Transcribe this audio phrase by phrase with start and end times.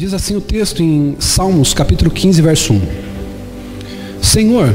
[0.00, 2.80] Diz assim o texto em Salmos, capítulo 15, verso 1.
[4.22, 4.74] Senhor,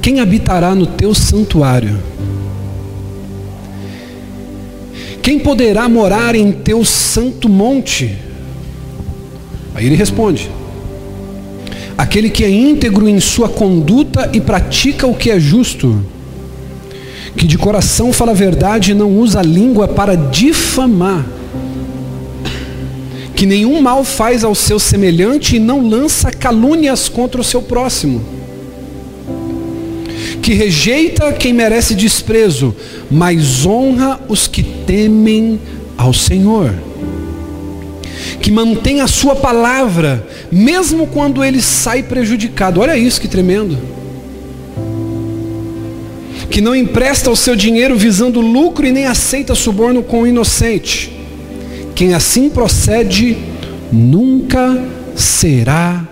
[0.00, 1.94] quem habitará no teu santuário?
[5.20, 8.16] Quem poderá morar em teu santo monte?
[9.74, 10.50] Aí ele responde:
[11.98, 16.02] Aquele que é íntegro em sua conduta e pratica o que é justo,
[17.36, 21.26] que de coração fala a verdade e não usa a língua para difamar,
[23.44, 28.24] que nenhum mal faz ao seu semelhante e não lança calúnias contra o seu próximo,
[30.40, 32.74] que rejeita quem merece desprezo,
[33.10, 35.60] mas honra os que temem
[35.98, 36.72] ao Senhor
[38.40, 42.80] que mantém a sua palavra, mesmo quando ele sai prejudicado.
[42.80, 43.78] Olha isso que tremendo.
[46.50, 51.13] Que não empresta o seu dinheiro visando lucro e nem aceita suborno com o inocente.
[51.94, 53.36] Quem assim procede
[53.92, 54.82] nunca
[55.14, 56.04] será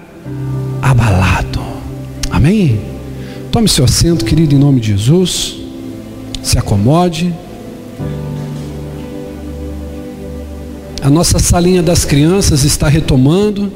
[0.80, 1.60] abalado.
[2.30, 2.80] Amém?
[3.50, 5.56] Tome seu assento, querido, em nome de Jesus.
[6.42, 7.34] Se acomode.
[11.02, 13.72] A nossa salinha das crianças está retomando.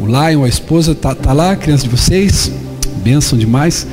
[0.00, 2.50] O Lion, a esposa, tá, tá lá, criança de vocês.
[3.04, 3.86] Benção demais.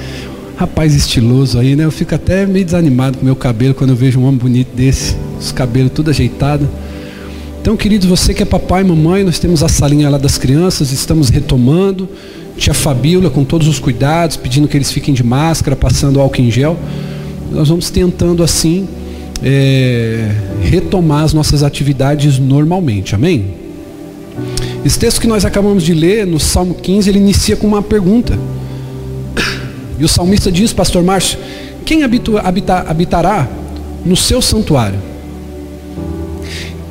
[0.56, 1.84] Rapaz estiloso aí, né?
[1.84, 5.18] Eu fico até meio desanimado com meu cabelo quando eu vejo um homem bonito desse.
[5.38, 6.70] Os cabelos tudo ajeitado.
[7.66, 10.92] Então, queridos, você que é papai e mamãe, nós temos a salinha lá das crianças,
[10.92, 12.08] estamos retomando.
[12.56, 16.52] Tia Fabíola com todos os cuidados, pedindo que eles fiquem de máscara, passando álcool em
[16.52, 16.78] gel.
[17.52, 18.88] Nós vamos tentando assim
[19.44, 20.30] é,
[20.62, 23.16] retomar as nossas atividades normalmente.
[23.16, 23.56] Amém?
[24.86, 28.38] Esse texto que nós acabamos de ler, no Salmo 15, ele inicia com uma pergunta.
[29.98, 31.40] E o salmista diz, pastor Márcio,
[31.84, 32.42] quem habita,
[32.88, 33.50] habitará
[34.06, 35.15] no seu santuário?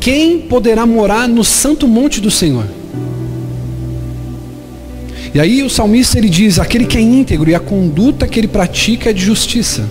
[0.04, 2.66] Quem poderá morar no santo monte do Senhor?
[5.32, 8.46] E aí o salmista ele diz, aquele que é íntegro e a conduta que ele
[8.46, 9.88] pratica é de justiça.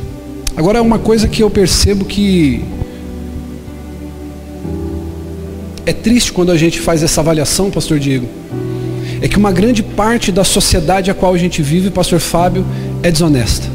[0.56, 2.64] Agora uma coisa que eu percebo que
[5.84, 8.28] é triste quando a gente faz essa avaliação, pastor Diego,
[9.20, 12.64] é que uma grande parte da sociedade a qual a gente vive, pastor Fábio,
[13.02, 13.68] é desonesta.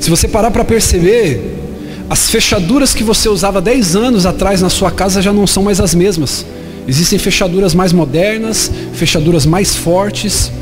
[0.00, 1.65] Se você parar para perceber,
[2.08, 5.80] as fechaduras que você usava 10 anos atrás na sua casa já não são mais
[5.80, 6.46] as mesmas.
[6.86, 10.52] Existem fechaduras mais modernas, fechaduras mais fortes,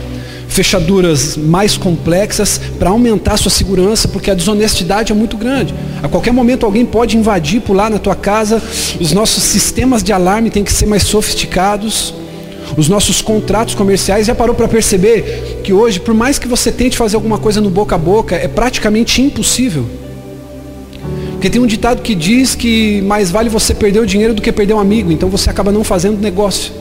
[0.48, 5.74] fechaduras mais complexas para aumentar a sua segurança, porque a desonestidade é muito grande.
[6.02, 8.62] A qualquer momento alguém pode invadir, pular na tua casa.
[8.98, 12.14] Os nossos sistemas de alarme têm que ser mais sofisticados.
[12.74, 16.96] Os nossos contratos comerciais já parou para perceber que hoje, por mais que você tente
[16.96, 19.84] fazer alguma coisa no boca a boca, é praticamente impossível.
[21.44, 24.50] Porque tem um ditado que diz que mais vale você perder o dinheiro do que
[24.50, 26.72] perder um amigo, então você acaba não fazendo negócio.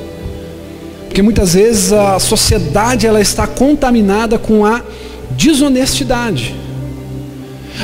[1.05, 4.81] Porque muitas vezes a sociedade ela está contaminada com a
[5.31, 6.55] desonestidade.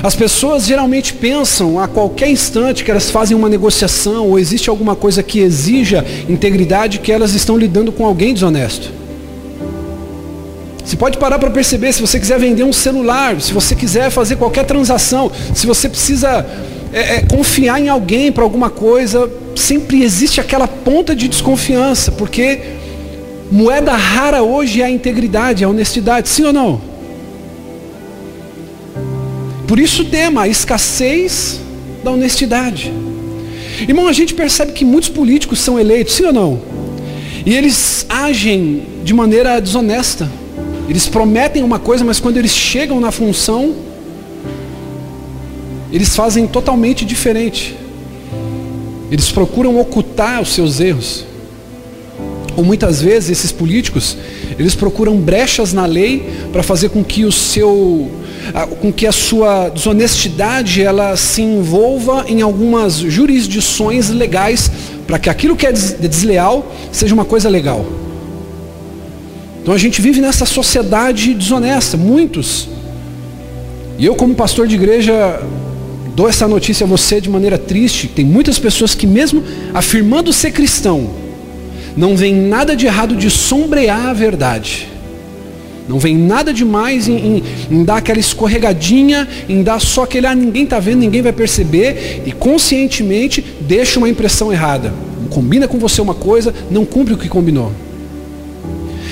[0.01, 4.95] As pessoas geralmente pensam a qualquer instante que elas fazem uma negociação ou existe alguma
[4.95, 8.98] coisa que exija integridade que elas estão lidando com alguém desonesto.
[10.89, 14.37] Você pode parar para perceber se você quiser vender um celular, se você quiser fazer
[14.37, 16.43] qualquer transação, se você precisa
[16.91, 22.61] é, é, confiar em alguém para alguma coisa, sempre existe aquela ponta de desconfiança, porque
[23.51, 26.81] Moeda rara hoje é a integridade, a honestidade, sim ou não?
[29.67, 31.59] Por isso o tema, a escassez
[32.03, 32.91] da honestidade.
[33.87, 36.59] Irmão, a gente percebe que muitos políticos são eleitos, sim ou não?
[37.45, 40.27] E eles agem de maneira desonesta.
[40.89, 43.75] Eles prometem uma coisa, mas quando eles chegam na função,
[45.93, 47.75] eles fazem totalmente diferente.
[49.11, 51.25] Eles procuram ocultar os seus erros.
[52.57, 54.17] Ou muitas vezes esses políticos,
[54.57, 58.11] eles procuram brechas na lei para fazer com que o seu
[58.81, 64.71] com que a sua desonestidade ela se envolva em algumas jurisdições legais
[65.05, 67.85] para que aquilo que é desleal seja uma coisa legal.
[69.61, 72.69] Então a gente vive nessa sociedade desonesta, muitos.
[73.97, 75.41] E eu como pastor de igreja
[76.15, 80.51] dou essa notícia a você de maneira triste, tem muitas pessoas que mesmo afirmando ser
[80.51, 81.09] cristão,
[81.95, 84.87] não vem nada de errado de sombrear a verdade.
[85.87, 90.35] Não vem nada demais em, em, em, dar aquela escorregadinha, em dar só aquele, ah,
[90.35, 94.93] ninguém está vendo, ninguém vai perceber, e conscientemente deixa uma impressão errada.
[95.31, 97.71] Combina com você uma coisa, não cumpre o que combinou.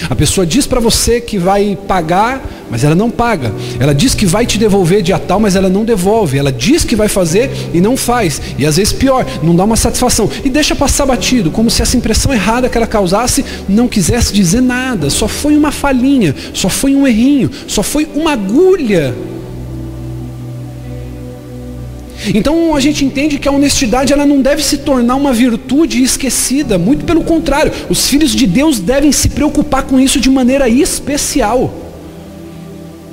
[0.09, 3.51] A pessoa diz para você que vai pagar, mas ela não paga.
[3.79, 6.37] Ela diz que vai te devolver dia tal, mas ela não devolve.
[6.37, 8.41] Ela diz que vai fazer e não faz.
[8.57, 10.29] E às vezes pior, não dá uma satisfação.
[10.43, 14.61] E deixa passar batido, como se essa impressão errada que ela causasse não quisesse dizer
[14.61, 15.09] nada.
[15.09, 19.15] Só foi uma falhinha, só foi um errinho, só foi uma agulha
[22.33, 26.77] então a gente entende que a honestidade ela não deve se tornar uma virtude esquecida,
[26.77, 31.73] muito pelo contrário, os filhos de Deus devem se preocupar com isso de maneira especial.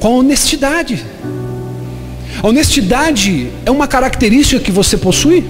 [0.01, 1.05] Com a honestidade.
[2.43, 5.45] A honestidade é uma característica que você possui?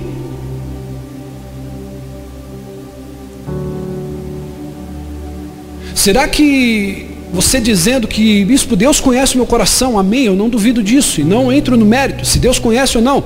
[5.95, 10.27] Será que você dizendo que, bispo, Deus conhece o meu coração, amém?
[10.27, 13.25] Eu não duvido disso, e não entro no mérito, se Deus conhece ou não.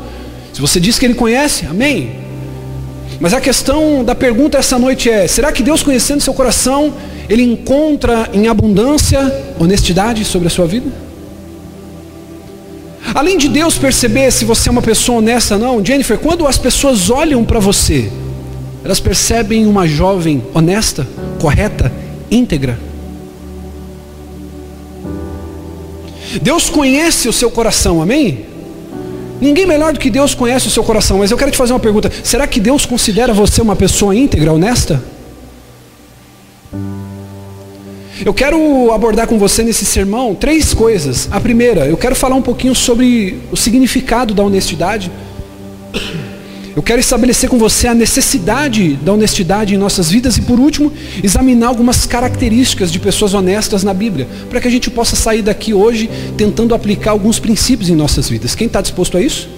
[0.58, 2.16] Se você diz que Ele conhece, amém.
[3.20, 6.92] Mas a questão da pergunta essa noite é: será que Deus conhecendo seu coração,
[7.28, 9.20] Ele encontra em abundância
[9.56, 10.90] honestidade sobre a sua vida?
[13.14, 16.58] Além de Deus perceber se você é uma pessoa honesta ou não, Jennifer, quando as
[16.58, 18.10] pessoas olham para você,
[18.82, 21.06] elas percebem uma jovem honesta,
[21.40, 21.92] correta,
[22.28, 22.76] íntegra.
[26.42, 28.57] Deus conhece o seu coração, amém?
[29.40, 31.80] Ninguém melhor do que Deus conhece o seu coração, mas eu quero te fazer uma
[31.80, 35.02] pergunta: será que Deus considera você uma pessoa íntegra, honesta?
[38.24, 41.28] Eu quero abordar com você nesse sermão três coisas.
[41.30, 45.10] A primeira, eu quero falar um pouquinho sobre o significado da honestidade.
[46.76, 50.92] Eu quero estabelecer com você a necessidade da honestidade em nossas vidas e, por último,
[51.22, 55.74] examinar algumas características de pessoas honestas na Bíblia, para que a gente possa sair daqui
[55.74, 58.54] hoje tentando aplicar alguns princípios em nossas vidas.
[58.54, 59.48] Quem está disposto a isso?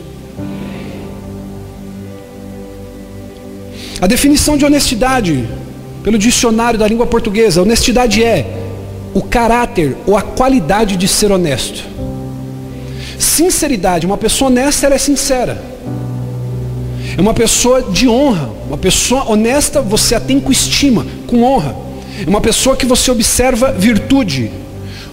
[4.00, 5.46] A definição de honestidade,
[6.02, 8.46] pelo dicionário da língua portuguesa, honestidade é
[9.12, 11.84] o caráter ou a qualidade de ser honesto.
[13.18, 15.62] Sinceridade, uma pessoa honesta ela é sincera.
[17.20, 21.76] É uma pessoa de honra, uma pessoa honesta, você a tem com estima, com honra.
[22.26, 24.50] É uma pessoa que você observa virtude,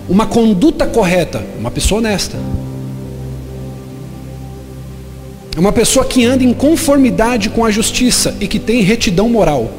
[0.08, 2.38] uma conduta correta, uma pessoa honesta.
[5.54, 9.70] É uma pessoa que anda em conformidade com a justiça e que tem retidão moral.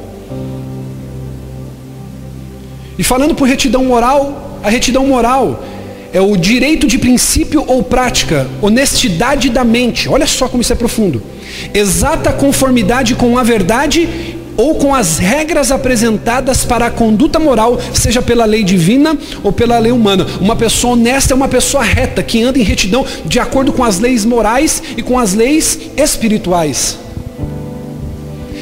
[2.98, 5.64] E falando por retidão moral, a retidão moral
[6.12, 10.08] é o direito de princípio ou prática, honestidade da mente.
[10.08, 11.22] Olha só como isso é profundo
[11.72, 18.20] exata conformidade com a verdade ou com as regras apresentadas para a conduta moral, seja
[18.20, 20.26] pela lei divina ou pela lei humana.
[20.40, 24.00] Uma pessoa honesta é uma pessoa reta, que anda em retidão de acordo com as
[24.00, 26.98] leis morais e com as leis espirituais.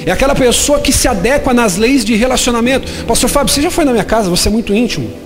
[0.05, 2.93] É aquela pessoa que se adequa nas leis de relacionamento.
[3.07, 5.26] Pastor Fábio, você já foi na minha casa, você é muito íntimo.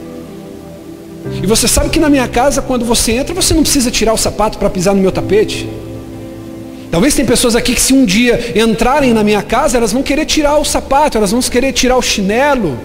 [1.43, 4.19] E você sabe que na minha casa, quando você entra, você não precisa tirar o
[4.19, 5.69] sapato para pisar no meu tapete.
[6.91, 10.25] Talvez tem pessoas aqui que se um dia entrarem na minha casa, elas vão querer
[10.25, 12.77] tirar o sapato, elas vão querer tirar o chinelo,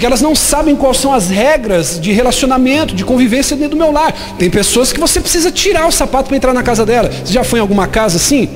[0.00, 3.92] porque elas não sabem quais são as regras de relacionamento, de convivência dentro do meu
[3.92, 4.12] lar.
[4.38, 7.10] Tem pessoas que você precisa tirar o sapato para entrar na casa dela.
[7.10, 8.48] Você já foi em alguma casa assim?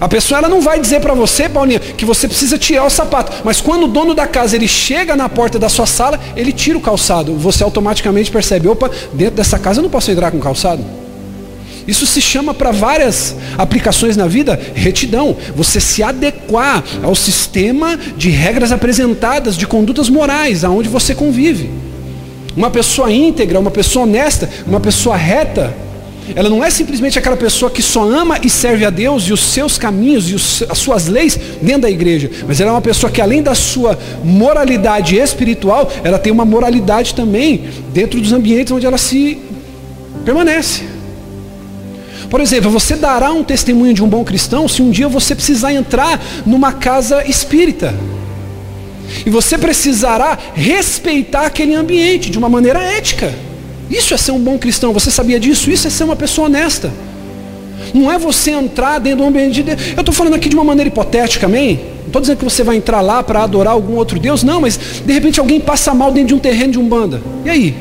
[0.00, 3.32] A pessoa ela não vai dizer para você, Paulinha, que você precisa tirar o sapato,
[3.44, 6.76] mas quando o dono da casa ele chega na porta da sua sala, ele tira
[6.76, 7.34] o calçado.
[7.36, 10.84] Você automaticamente percebe, opa, dentro dessa casa eu não posso entrar com calçado.
[11.86, 15.36] Isso se chama para várias aplicações na vida retidão.
[15.54, 21.70] Você se adequar ao sistema de regras apresentadas, de condutas morais, aonde você convive.
[22.56, 25.72] Uma pessoa íntegra, uma pessoa honesta, uma pessoa reta,
[26.34, 29.40] ela não é simplesmente aquela pessoa que só ama e serve a Deus e os
[29.40, 33.10] seus caminhos e os, as suas leis dentro da igreja, mas ela é uma pessoa
[33.10, 38.86] que além da sua moralidade espiritual, ela tem uma moralidade também dentro dos ambientes onde
[38.86, 39.38] ela se
[40.24, 40.96] permanece.
[42.28, 45.72] Por exemplo, você dará um testemunho de um bom cristão se um dia você precisar
[45.72, 47.94] entrar numa casa espírita.
[49.24, 53.32] E você precisará respeitar aquele ambiente de uma maneira ética.
[53.90, 54.92] Isso é ser um bom cristão.
[54.92, 55.70] Você sabia disso?
[55.70, 56.92] Isso é ser uma pessoa honesta.
[57.94, 59.80] Não é você entrar dentro do ambiente de Deus.
[59.94, 61.80] Eu estou falando aqui de uma maneira hipotética, amém?
[62.00, 64.78] Não estou dizendo que você vai entrar lá para adorar algum outro Deus, não, mas
[65.04, 67.20] de repente alguém passa mal dentro de um terreno de umbanda.
[67.44, 67.74] E aí?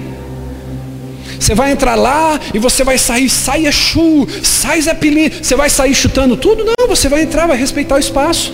[1.39, 5.29] Você vai entrar lá e você vai sair, sai Exu, sai Zé Pilim.
[5.29, 6.63] Você vai sair chutando tudo?
[6.63, 8.53] Não, você vai entrar, vai respeitar o espaço.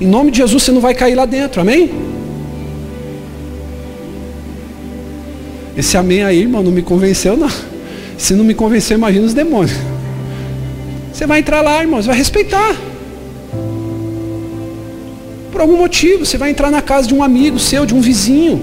[0.00, 2.07] Em nome de Jesus você não vai cair lá dentro, amém?
[5.78, 7.48] Esse amém aí, irmão, não me convenceu não.
[8.18, 9.78] Se não me convenceu, imagina os demônios.
[11.12, 12.74] Você vai entrar lá, irmão, você vai respeitar.
[15.52, 18.60] Por algum motivo, você vai entrar na casa de um amigo seu, de um vizinho.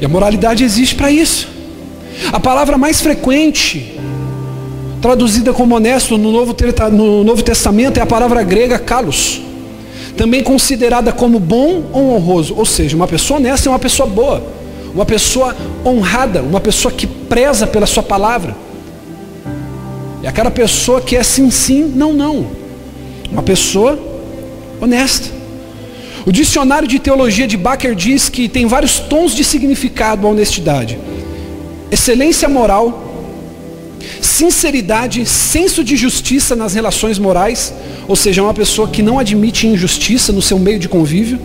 [0.00, 1.48] E a moralidade existe para isso.
[2.32, 3.98] A palavra mais frequente,
[5.00, 6.54] traduzida como honesto no Novo,
[6.92, 9.42] no Novo Testamento, é a palavra grega kalos.
[10.16, 12.54] Também considerada como bom ou honroso.
[12.56, 14.42] Ou seja, uma pessoa honesta é uma pessoa boa.
[14.94, 16.42] Uma pessoa honrada.
[16.42, 18.54] Uma pessoa que preza pela sua palavra.
[20.22, 22.46] É aquela pessoa que é sim, sim, não, não.
[23.30, 23.98] Uma pessoa
[24.80, 25.42] honesta.
[26.24, 30.98] O dicionário de teologia de Baker diz que tem vários tons de significado a honestidade:
[31.90, 33.01] excelência moral,
[34.20, 37.72] sinceridade, senso de justiça nas relações morais,
[38.08, 41.38] ou seja, é uma pessoa que não admite injustiça no seu meio de convívio,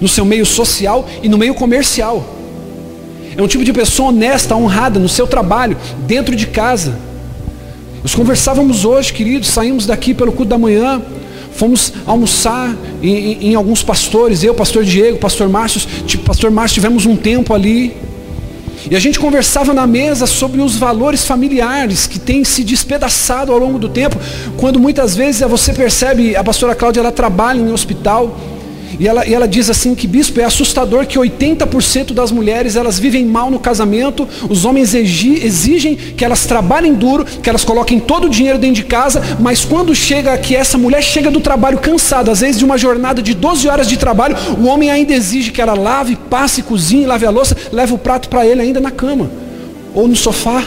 [0.00, 2.36] no seu meio social e no meio comercial.
[3.36, 6.98] É um tipo de pessoa honesta, honrada no seu trabalho, dentro de casa.
[8.02, 11.02] Nós conversávamos hoje, queridos, saímos daqui pelo culto da manhã,
[11.52, 15.80] fomos almoçar em, em, em alguns pastores, eu, pastor Diego, pastor Márcio,
[16.24, 17.96] pastor Márcio, tivemos um tempo ali.
[18.90, 23.58] E a gente conversava na mesa sobre os valores familiares que têm se despedaçado ao
[23.58, 24.16] longo do tempo,
[24.56, 28.38] quando muitas vezes você percebe, a pastora Cláudia ela trabalha em um hospital,
[28.98, 32.98] e ela, e ela diz assim que, bispo, é assustador que 80% das mulheres elas
[32.98, 38.26] vivem mal no casamento, os homens exigem que elas trabalhem duro, que elas coloquem todo
[38.26, 42.30] o dinheiro dentro de casa, mas quando chega que essa mulher chega do trabalho cansada,
[42.30, 45.60] às vezes de uma jornada de 12 horas de trabalho, o homem ainda exige que
[45.60, 49.30] ela lave, passe, cozinhe, lave a louça, leve o prato para ele ainda na cama
[49.94, 50.64] ou no sofá.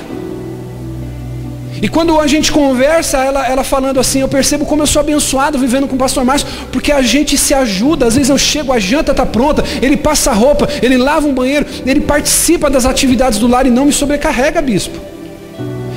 [1.81, 5.57] E quando a gente conversa, ela, ela falando assim, eu percebo como eu sou abençoado
[5.57, 8.77] vivendo com o pastor Márcio, porque a gente se ajuda, às vezes eu chego, a
[8.77, 13.39] janta está pronta, ele passa a roupa, ele lava um banheiro, ele participa das atividades
[13.39, 14.95] do lar e não me sobrecarrega, bispo.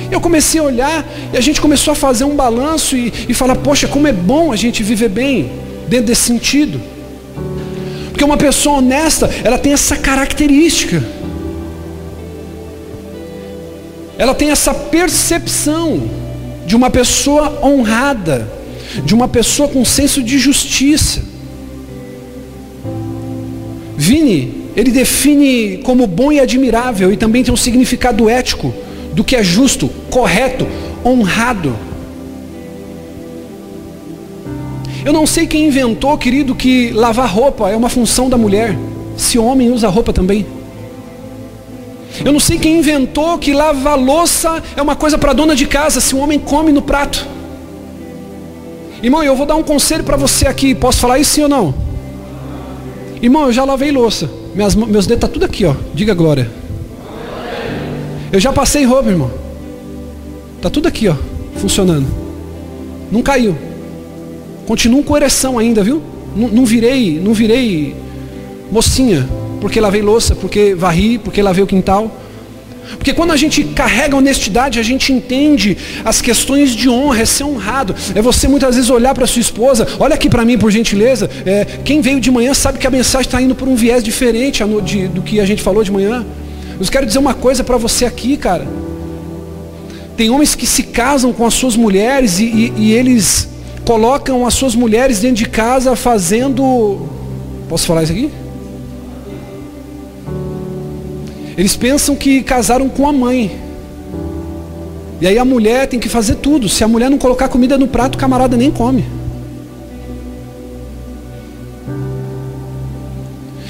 [0.09, 3.55] Eu comecei a olhar e a gente começou a fazer um balanço e, e falar,
[3.55, 5.51] poxa, como é bom a gente viver bem
[5.87, 6.81] dentro desse sentido.
[8.09, 11.03] Porque uma pessoa honesta, ela tem essa característica
[14.17, 16.01] ela tem essa percepção
[16.65, 18.49] de uma pessoa honrada,
[19.03, 21.21] de uma pessoa com senso de justiça.
[23.97, 28.73] Vini, ele define como bom e admirável e também tem um significado ético
[29.13, 30.67] do que é justo, correto,
[31.03, 31.75] honrado.
[35.05, 38.75] Eu não sei quem inventou, querido, que lavar roupa é uma função da mulher.
[39.15, 40.45] Se homem usa roupa também.
[42.23, 45.99] Eu não sei quem inventou que lavar louça é uma coisa para dona de casa,
[45.99, 47.27] se o homem come no prato.
[49.01, 50.73] Irmão, eu vou dar um conselho para você aqui.
[50.73, 51.73] Posso falar isso sim ou não?
[53.21, 54.29] Irmão, eu já lavei louça.
[54.53, 55.75] Minhas, meus dedos estão tá tudo aqui, ó.
[55.93, 56.49] Diga glória.
[58.31, 59.31] Eu já passei roupa, irmão.
[60.61, 61.15] Tá tudo aqui, ó,
[61.57, 62.07] funcionando.
[63.11, 63.55] Não caiu.
[64.65, 66.01] Continuo com ereção ainda, viu?
[66.35, 67.95] Não, não virei, não virei
[68.71, 69.27] mocinha
[69.65, 72.15] porque lavei louça, porque varri, porque lavei o quintal.
[72.99, 77.45] Porque quando a gente carrega honestidade, a gente entende as questões de honra, é ser
[77.45, 77.95] honrado.
[78.13, 81.27] É você muitas vezes olhar para sua esposa, olha aqui para mim por gentileza.
[81.43, 84.63] É, quem veio de manhã sabe que a mensagem está indo por um viés diferente
[84.63, 86.23] do que a gente falou de manhã.
[86.79, 88.67] Eu quero dizer uma coisa para você aqui, cara.
[90.15, 93.49] Tem homens que se casam com as suas mulheres e, e, e eles
[93.83, 97.09] colocam as suas mulheres dentro de casa fazendo.
[97.67, 98.44] Posso falar isso aqui?
[101.57, 103.59] Eles pensam que casaram com a mãe.
[105.21, 106.67] E aí a mulher tem que fazer tudo.
[106.67, 109.05] Se a mulher não colocar comida no prato, o camarada nem come.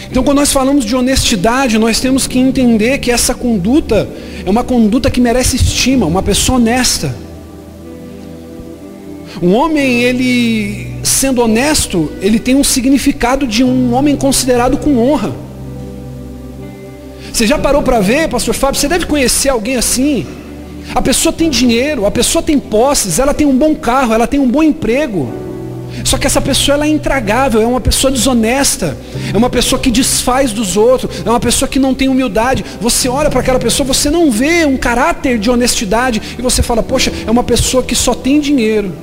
[0.10, 4.08] Então, quando nós falamos de honestidade, nós temos que entender que essa conduta
[4.46, 7.14] é uma conduta que merece estima, uma pessoa honesta.
[9.42, 15.45] Um homem, ele sendo honesto, ele tem um significado de um homem considerado com honra.
[17.36, 18.80] Você já parou para ver, pastor Fábio?
[18.80, 20.26] Você deve conhecer alguém assim.
[20.96, 24.40] A pessoa tem dinheiro, a pessoa tem posses, ela tem um bom carro, ela tem
[24.40, 25.28] um bom emprego.
[26.06, 28.98] Só que essa pessoa ela é intragável, é uma pessoa desonesta,
[29.34, 32.64] é uma pessoa que desfaz dos outros, é uma pessoa que não tem humildade.
[32.80, 36.82] Você olha para aquela pessoa, você não vê um caráter de honestidade e você fala,
[36.82, 38.94] poxa, é uma pessoa que só tem dinheiro.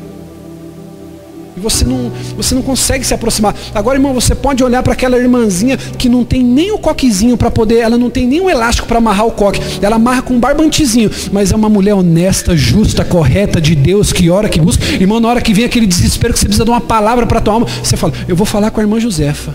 [1.57, 3.55] E você não, você não consegue se aproximar.
[3.75, 7.51] Agora, irmão, você pode olhar para aquela irmãzinha que não tem nem o coquezinho para
[7.51, 9.61] poder, ela não tem nem o elástico para amarrar o coque.
[9.83, 14.31] Ela amarra com um barbantezinho, mas é uma mulher honesta, justa, correta de Deus, que
[14.31, 14.83] ora, que busca.
[14.85, 17.55] Irmão, na hora que vem aquele desespero que você precisa de uma palavra para tua
[17.55, 19.55] alma, você fala: "Eu vou falar com a irmã Josefa".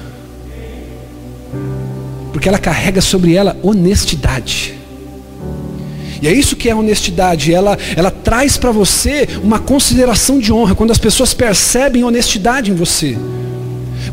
[2.32, 4.76] Porque ela carrega sobre ela honestidade.
[6.21, 7.53] E é isso que é honestidade.
[7.53, 10.75] Ela, ela traz para você uma consideração de honra.
[10.75, 13.17] Quando as pessoas percebem honestidade em você.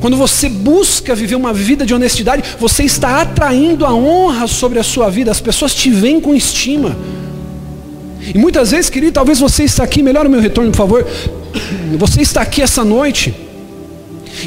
[0.00, 4.82] Quando você busca viver uma vida de honestidade, você está atraindo a honra sobre a
[4.82, 5.30] sua vida.
[5.30, 6.96] As pessoas te veem com estima.
[8.34, 11.06] E muitas vezes, querido, talvez você está aqui, melhora o meu retorno, por favor.
[11.99, 13.34] Você está aqui essa noite.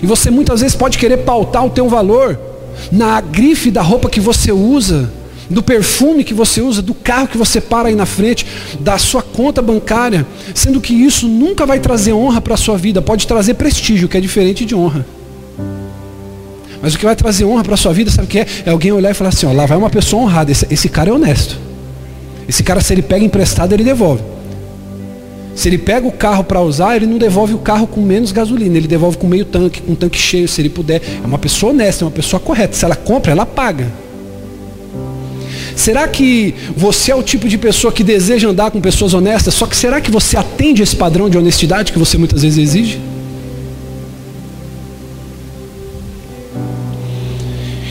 [0.02, 2.38] E você muitas vezes pode querer pautar o teu valor
[2.92, 5.10] na grife da roupa que você usa,
[5.50, 8.46] do perfume que você usa, do carro que você para aí na frente,
[8.80, 13.02] da sua conta bancária, sendo que isso nunca vai trazer honra para a sua vida,
[13.02, 15.06] pode trazer prestígio, que é diferente de honra.
[16.82, 18.46] Mas o que vai trazer honra para a sua vida, sabe o que é?
[18.66, 21.10] É alguém olhar e falar assim, ó, lá vai uma pessoa honrada, esse, esse cara
[21.10, 21.58] é honesto.
[22.48, 24.22] Esse cara, se ele pega emprestado, ele devolve.
[25.56, 28.78] Se ele pega o carro para usar, ele não devolve o carro com menos gasolina,
[28.78, 31.02] ele devolve com meio tanque, com um tanque cheio, se ele puder.
[31.24, 32.76] É uma pessoa honesta, é uma pessoa correta.
[32.76, 33.92] Se ela compra, ela paga.
[35.78, 39.54] Será que você é o tipo de pessoa que deseja andar com pessoas honestas?
[39.54, 43.00] Só que será que você atende esse padrão de honestidade que você muitas vezes exige?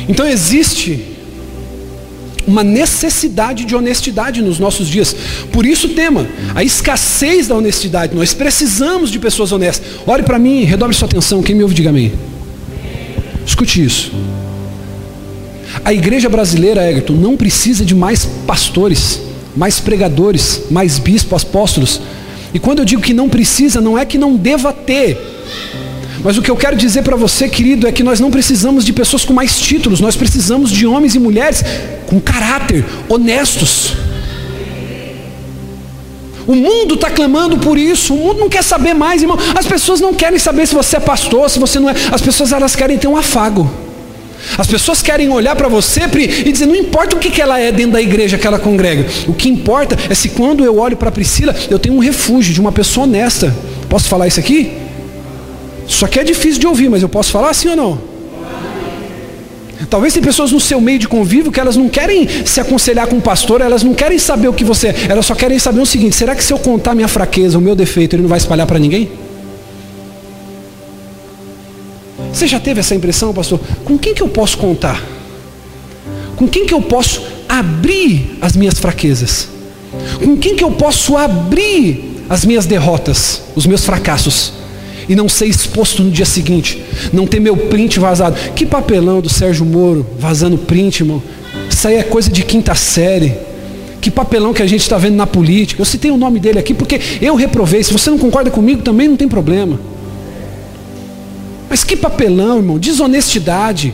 [0.09, 1.01] Então existe
[2.45, 5.15] uma necessidade de honestidade nos nossos dias.
[5.53, 6.27] Por isso o tema,
[6.57, 8.17] a escassez da honestidade.
[8.17, 10.01] Nós precisamos de pessoas honestas.
[10.05, 11.41] Olhe para mim, redobre sua atenção.
[11.41, 12.13] Quem me ouve, diga amém.
[13.47, 14.11] Escute isso.
[15.85, 19.21] A igreja brasileira, Egerton, não precisa de mais pastores,
[19.57, 22.01] mais pregadores, mais bispos, apóstolos.
[22.53, 25.19] E quando eu digo que não precisa, não é que não deva ter.
[26.23, 28.93] Mas o que eu quero dizer para você, querido, é que nós não precisamos de
[28.93, 31.63] pessoas com mais títulos, nós precisamos de homens e mulheres
[32.07, 33.93] com caráter, honestos.
[36.47, 39.39] O mundo está clamando por isso, o mundo não quer saber mais, irmão.
[39.57, 41.95] As pessoas não querem saber se você é pastor, se você não é.
[42.13, 43.69] As pessoas elas querem ter um afago.
[44.59, 46.03] As pessoas querem olhar para você
[46.45, 49.07] e dizer, não importa o que, que ela é dentro da igreja que ela congrega.
[49.27, 52.61] O que importa é se quando eu olho para Priscila, eu tenho um refúgio de
[52.61, 53.55] uma pessoa honesta.
[53.89, 54.73] Posso falar isso aqui?
[55.87, 58.17] Só que é difícil de ouvir, mas eu posso falar assim ou não?
[59.91, 63.17] Talvez tem pessoas no seu meio de convívio que elas não querem se aconselhar com
[63.17, 65.87] o pastor, elas não querem saber o que você é, elas só querem saber o
[65.87, 68.67] seguinte: será que se eu contar minha fraqueza, o meu defeito, ele não vai espalhar
[68.67, 69.11] para ninguém?
[72.37, 73.59] Você já teve essa impressão, pastor?
[73.83, 75.03] Com quem que eu posso contar?
[76.37, 79.49] Com quem que eu posso abrir as minhas fraquezas?
[80.23, 84.53] Com quem que eu posso abrir as minhas derrotas, os meus fracassos?
[85.09, 86.83] e não ser exposto no dia seguinte,
[87.13, 88.37] não ter meu print vazado.
[88.57, 91.23] Que papelão do Sérgio Moro vazando print, irmão.
[91.71, 93.33] Isso aí é coisa de quinta série.
[94.01, 95.81] Que papelão que a gente está vendo na política.
[95.81, 97.85] Eu citei o nome dele aqui porque eu reprovei.
[97.85, 99.79] Se você não concorda comigo, também não tem problema.
[101.69, 103.93] Mas que papelão, irmão, desonestidade.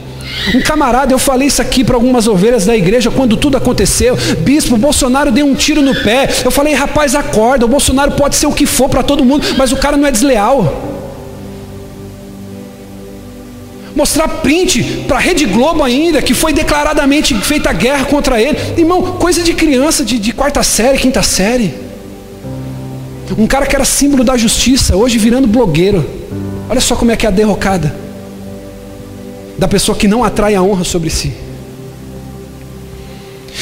[0.54, 4.16] Um camarada, eu falei isso aqui para algumas ovelhas da igreja quando tudo aconteceu.
[4.40, 6.28] Bispo, Bolsonaro deu um tiro no pé.
[6.44, 7.64] Eu falei, rapaz, acorda.
[7.64, 10.10] O Bolsonaro pode ser o que for para todo mundo, mas o cara não é
[10.10, 10.90] desleal
[13.94, 18.58] mostrar print para a Rede Globo ainda, que foi declaradamente feita guerra contra ele.
[18.76, 21.74] Irmão, coisa de criança de, de quarta série, quinta série.
[23.38, 26.21] Um cara que era símbolo da justiça, hoje virando blogueiro.
[26.68, 27.94] Olha só como é que é a derrocada
[29.58, 31.32] da pessoa que não atrai a honra sobre si.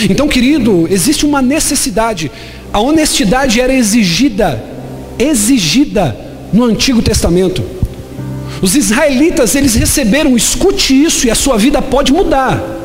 [0.08, 2.30] Então, querido, existe uma necessidade.
[2.72, 4.62] A honestidade era exigida,
[5.18, 6.16] exigida
[6.52, 7.62] no Antigo Testamento.
[8.62, 12.79] Os israelitas, eles receberam, escute isso e a sua vida pode mudar.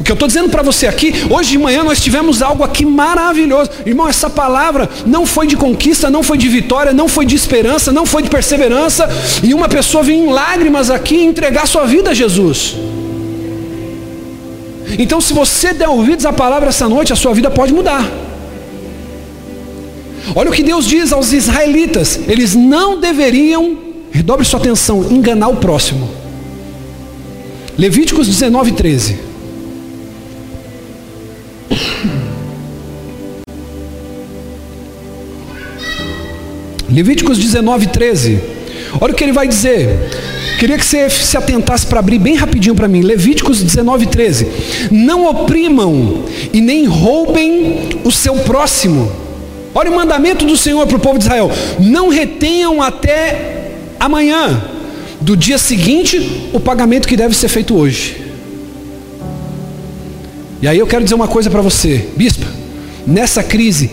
[0.00, 2.86] O que eu estou dizendo para você aqui, hoje de manhã nós tivemos algo aqui
[2.86, 3.70] maravilhoso.
[3.84, 7.92] Irmão, essa palavra não foi de conquista, não foi de vitória, não foi de esperança,
[7.92, 9.06] não foi de perseverança.
[9.42, 12.76] E uma pessoa vem em lágrimas aqui entregar sua vida a Jesus.
[14.98, 18.10] Então, se você der ouvidos à palavra essa noite, a sua vida pode mudar.
[20.34, 23.76] Olha o que Deus diz aos israelitas: eles não deveriam,
[24.10, 26.08] redobre sua atenção, enganar o próximo.
[27.76, 29.29] Levíticos 19, 13.
[36.90, 38.40] Levíticos 19, 13.
[39.00, 39.88] Olha o que ele vai dizer.
[40.58, 43.02] Queria que você se atentasse para abrir bem rapidinho para mim.
[43.02, 44.46] Levíticos 19, 13.
[44.90, 49.10] Não oprimam e nem roubem o seu próximo
[49.74, 54.62] Olha o mandamento do Senhor para o povo de Israel: não retenham até amanhã,
[55.20, 58.20] do dia seguinte, o pagamento que deve ser feito hoje.
[60.60, 62.46] E aí eu quero dizer uma coisa para você, bispa,
[63.06, 63.90] nessa crise,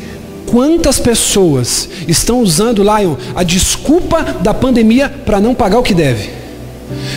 [0.48, 6.30] quantas pessoas estão usando, Lion, a desculpa da pandemia para não pagar o que deve?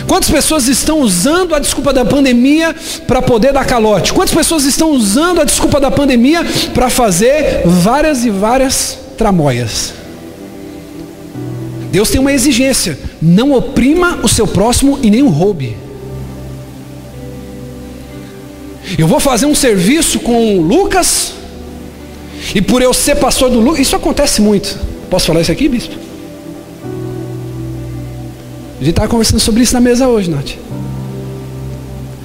[0.07, 2.75] Quantas pessoas estão usando a desculpa da pandemia
[3.07, 4.11] para poder dar calote?
[4.11, 9.93] Quantas pessoas estão usando a desculpa da pandemia para fazer várias e várias tramóias?
[11.89, 15.77] Deus tem uma exigência: não oprima o seu próximo e nem o roube.
[18.97, 21.33] Eu vou fazer um serviço com Lucas,
[22.53, 24.77] e por eu ser pastor do Lucas, isso acontece muito.
[25.09, 25.95] Posso falar isso aqui, bispo?
[28.75, 30.53] A gente estava conversando sobre isso na mesa hoje, Nath.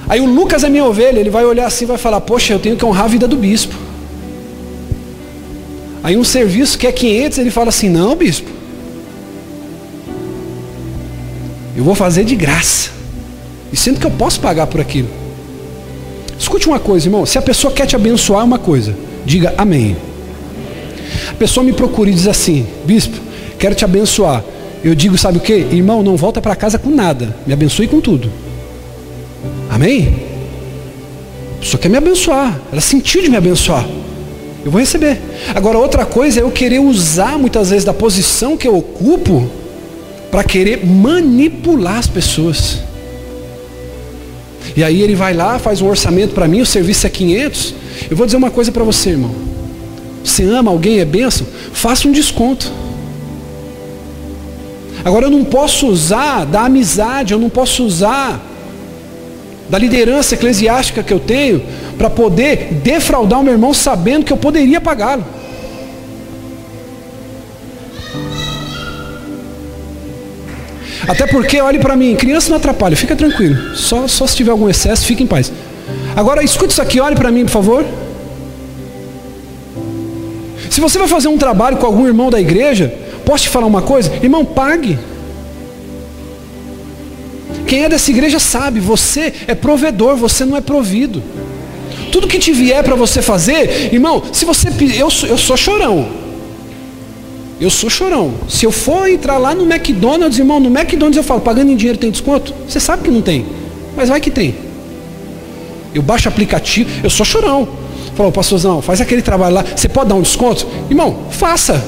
[0.09, 2.59] Aí o Lucas é minha ovelha, ele vai olhar assim e vai falar: Poxa, eu
[2.59, 3.75] tenho que honrar a vida do bispo.
[6.01, 8.49] Aí um serviço que é 500, ele fala assim: Não, bispo,
[11.75, 12.89] eu vou fazer de graça.
[13.71, 15.09] E sendo que eu posso pagar por aquilo.
[16.39, 19.95] Escute uma coisa, irmão: se a pessoa quer te abençoar, uma coisa, diga amém.
[21.29, 23.17] A pessoa me procura e diz assim: Bispo,
[23.57, 24.43] quero te abençoar.
[24.83, 25.53] Eu digo, sabe o que?
[25.53, 27.35] Irmão, não volta para casa com nada.
[27.45, 28.31] Me abençoe com tudo.
[29.69, 30.15] Amém?
[31.57, 32.59] A pessoa quer me abençoar.
[32.71, 33.85] Ela sentiu de me abençoar.
[34.63, 35.19] Eu vou receber.
[35.55, 39.49] Agora, outra coisa é eu querer usar muitas vezes da posição que eu ocupo
[40.29, 42.79] para querer manipular as pessoas.
[44.75, 47.73] E aí ele vai lá, faz um orçamento para mim, o serviço é 500.
[48.11, 49.46] Eu vou dizer uma coisa para você, irmão.
[50.23, 51.47] Você ama alguém, é bênção?
[51.71, 52.71] Faça um desconto.
[55.03, 58.41] Agora eu não posso usar da amizade, eu não posso usar
[59.69, 61.63] da liderança eclesiástica que eu tenho
[61.97, 65.23] para poder defraudar o meu irmão sabendo que eu poderia pagá-lo.
[71.07, 73.75] Até porque, olhe para mim, criança não atrapalha, fica tranquilo.
[73.75, 75.51] Só, só se tiver algum excesso, fique em paz.
[76.15, 77.85] Agora, escute isso aqui, olhe para mim, por favor.
[80.77, 82.93] Se você vai fazer um trabalho com algum irmão da igreja,
[83.25, 84.13] posso te falar uma coisa?
[84.21, 84.95] Irmão, pague.
[87.65, 91.23] Quem é dessa igreja sabe, você é provedor, você não é provido.
[92.11, 96.09] Tudo que te vier para você fazer, irmão, se você eu, eu sou chorão.
[97.59, 98.35] Eu sou chorão.
[98.47, 101.97] Se eu for entrar lá no McDonald's, irmão, no McDonald's eu falo, pagando em dinheiro
[101.97, 102.53] tem desconto?
[102.69, 103.47] Você sabe que não tem,
[103.95, 104.53] mas vai que tem.
[105.91, 107.67] Eu baixo aplicativo, eu sou chorão.
[108.17, 110.67] Falou, pastorzão, faz aquele trabalho lá, você pode dar um desconto?
[110.89, 111.85] Irmão, faça.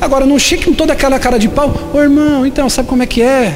[0.00, 3.06] Agora não chegue com toda aquela cara de pau, ô irmão, então, sabe como é
[3.06, 3.54] que é?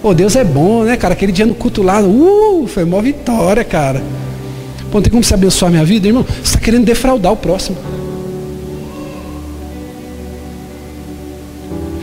[0.00, 1.14] Ô, Deus é bom, né, cara?
[1.14, 4.00] Aquele dia no culto lá, uh, foi uma vitória, cara.
[4.88, 6.24] Pô, não tem como você abençoar minha vida, irmão?
[6.24, 7.76] Você está querendo defraudar o próximo.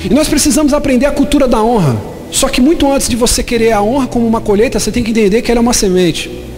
[0.04, 1.96] E nós precisamos aprender a cultura da honra.
[2.30, 5.12] Só que muito antes de você querer a honra como uma colheita, você tem que
[5.12, 6.49] entender que ela é uma semente.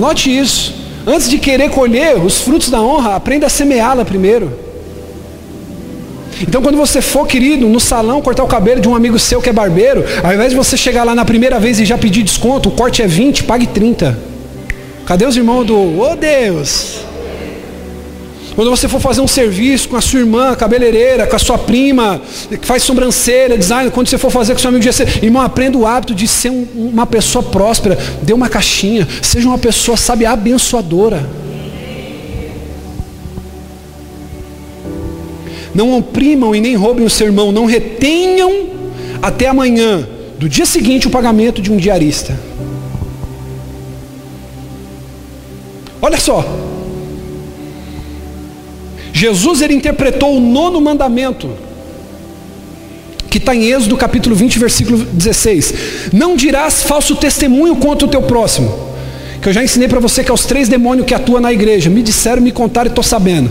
[0.00, 0.72] Anote isso.
[1.06, 4.50] Antes de querer colher os frutos da honra, aprenda a semeá-la primeiro.
[6.40, 9.50] Então, quando você for, querido, no salão cortar o cabelo de um amigo seu que
[9.50, 12.70] é barbeiro, ao invés de você chegar lá na primeira vez e já pedir desconto,
[12.70, 14.18] o corte é 20, pague 30.
[15.04, 17.00] Cadê os irmãos do, oh Deus?
[18.60, 22.20] Quando você for fazer um serviço com a sua irmã, cabeleireira, com a sua prima,
[22.60, 25.86] que faz sobrancelha, design, quando você for fazer com seu amigo de irmão, aprenda o
[25.86, 27.96] hábito de ser um, uma pessoa próspera.
[28.20, 31.26] Dê uma caixinha, seja uma pessoa, sabe, abençoadora.
[35.74, 38.68] Não oprimam e nem roubem o seu irmão, não retenham
[39.22, 40.06] até amanhã,
[40.38, 42.38] do dia seguinte, o pagamento de um diarista.
[46.02, 46.44] Olha só,
[49.20, 51.50] Jesus ele interpretou o nono mandamento,
[53.28, 55.74] que está em Êxodo capítulo 20, versículo 16.
[56.10, 58.88] Não dirás falso testemunho contra o teu próximo.
[59.42, 61.90] Que eu já ensinei para você que é os três demônios que atuam na igreja.
[61.90, 63.50] Me disseram, me contaram e estou sabendo.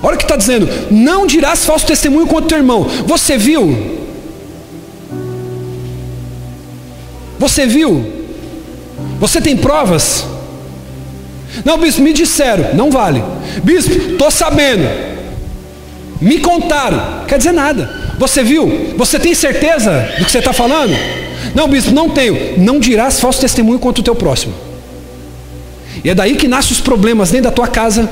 [0.00, 0.68] Olha o que está dizendo.
[0.92, 2.84] Não dirás falso testemunho contra o teu irmão.
[3.04, 3.98] Você viu?
[7.36, 8.04] Você viu?
[9.18, 10.24] Você tem provas?
[11.64, 13.22] Não, bispo, me disseram, não vale.
[13.62, 14.88] Bispo, estou sabendo.
[16.20, 17.24] Me contaram.
[17.26, 18.14] Quer dizer nada.
[18.18, 18.94] Você viu?
[18.96, 20.96] Você tem certeza do que você está falando?
[21.54, 22.58] Não, bispo, não tenho.
[22.58, 24.54] Não dirás falso testemunho contra o teu próximo.
[26.04, 28.08] E é daí que nascem os problemas dentro da tua casa.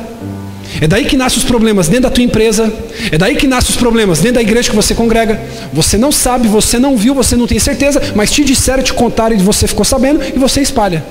[0.81, 2.73] É daí que nascem os problemas dentro da tua empresa.
[3.11, 5.41] É daí que nascem os problemas dentro da igreja que você congrega.
[5.73, 9.35] Você não sabe, você não viu, você não tem certeza, mas te disseram, te contaram
[9.35, 11.03] e você ficou sabendo e você espalha.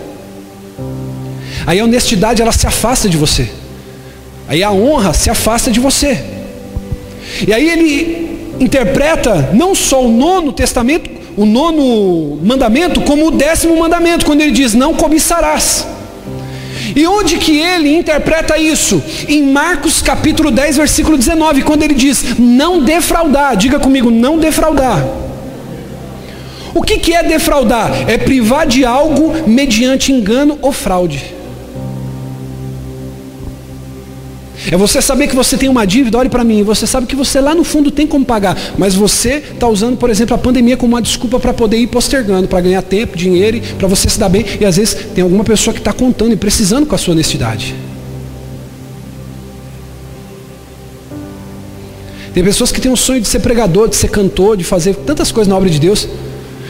[1.65, 3.49] Aí a honestidade ela se afasta de você.
[4.47, 6.23] Aí a honra se afasta de você.
[7.47, 13.77] E aí ele interpreta não só o nono testamento, o nono mandamento, como o décimo
[13.79, 15.87] mandamento, quando ele diz: Não cobiçarás.
[16.95, 19.01] E onde que ele interpreta isso?
[19.27, 23.55] Em Marcos capítulo 10, versículo 19, quando ele diz: Não defraudar.
[23.55, 25.05] Diga comigo, não defraudar.
[26.73, 27.91] O que, que é defraudar?
[28.07, 31.38] É privar de algo mediante engano ou fraude.
[34.71, 37.39] É você saber que você tem uma dívida, olhe para mim, você sabe que você
[37.39, 40.93] lá no fundo tem como pagar, mas você está usando, por exemplo, a pandemia como
[40.93, 44.45] uma desculpa para poder ir postergando, para ganhar tempo, dinheiro, para você se dar bem,
[44.59, 47.73] e às vezes tem alguma pessoa que está contando e precisando com a sua honestidade.
[52.33, 55.31] Tem pessoas que têm um sonho de ser pregador, de ser cantor, de fazer tantas
[55.31, 56.07] coisas na obra de Deus.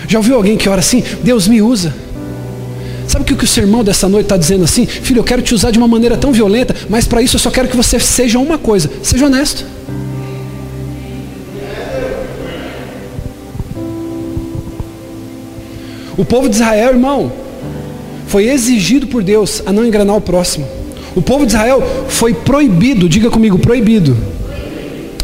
[0.07, 1.03] Já ouviu alguém que ora assim?
[1.23, 1.93] Deus me usa.
[3.09, 4.85] Sabe o que o sermão dessa noite está dizendo assim?
[4.85, 7.49] Filho, eu quero te usar de uma maneira tão violenta, mas para isso eu só
[7.49, 9.65] quero que você seja uma coisa: seja honesto.
[16.15, 17.31] O povo de Israel, irmão,
[18.27, 20.67] foi exigido por Deus a não enganar o próximo.
[21.15, 24.15] O povo de Israel foi proibido, diga comigo, proibido,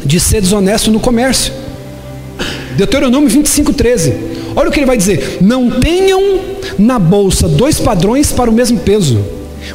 [0.03, 1.53] de ser desonesto no comércio.
[2.75, 4.13] Deuteronômio 25, 13.
[4.55, 6.39] Olha o que ele vai dizer: Não tenham
[6.79, 9.19] na bolsa dois padrões para o mesmo peso,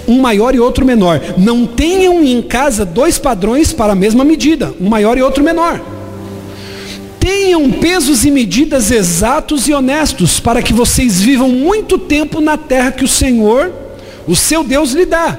[0.09, 1.21] um maior e outro menor.
[1.37, 5.81] Não tenham em casa dois padrões para a mesma medida, um maior e outro menor.
[7.19, 12.91] Tenham pesos e medidas exatos e honestos, para que vocês vivam muito tempo na terra
[12.91, 13.71] que o Senhor,
[14.27, 15.39] o seu Deus, lhe dá.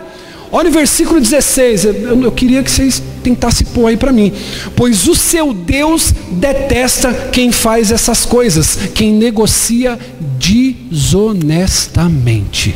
[0.52, 4.34] Olha o versículo 16, eu, eu queria que vocês tentassem pôr aí para mim.
[4.76, 9.98] Pois o seu Deus detesta quem faz essas coisas, quem negocia
[10.38, 12.76] desonestamente.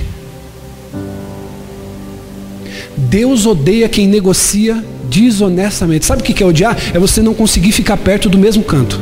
[2.95, 6.05] Deus odeia quem negocia desonestamente.
[6.05, 6.77] Sabe o que é odiar?
[6.93, 8.97] É você não conseguir ficar perto do mesmo canto.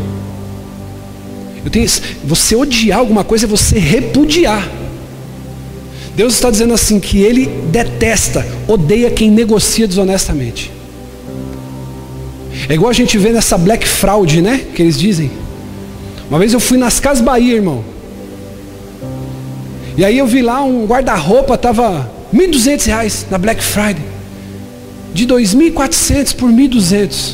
[1.63, 1.88] Eu tenho,
[2.23, 4.67] você odiar alguma coisa é você repudiar.
[6.15, 10.71] Deus está dizendo assim que Ele detesta, odeia quem negocia desonestamente.
[12.69, 14.65] É igual a gente vê nessa black fraud, né?
[14.76, 15.32] Que eles dizem.
[16.30, 17.84] Uma vez eu fui nas Casas Bahia, irmão.
[19.97, 24.04] E aí eu vi lá um guarda-roupa, estava R$ 1.200 na Black Friday.
[25.13, 27.34] De 2.400 por 1.200.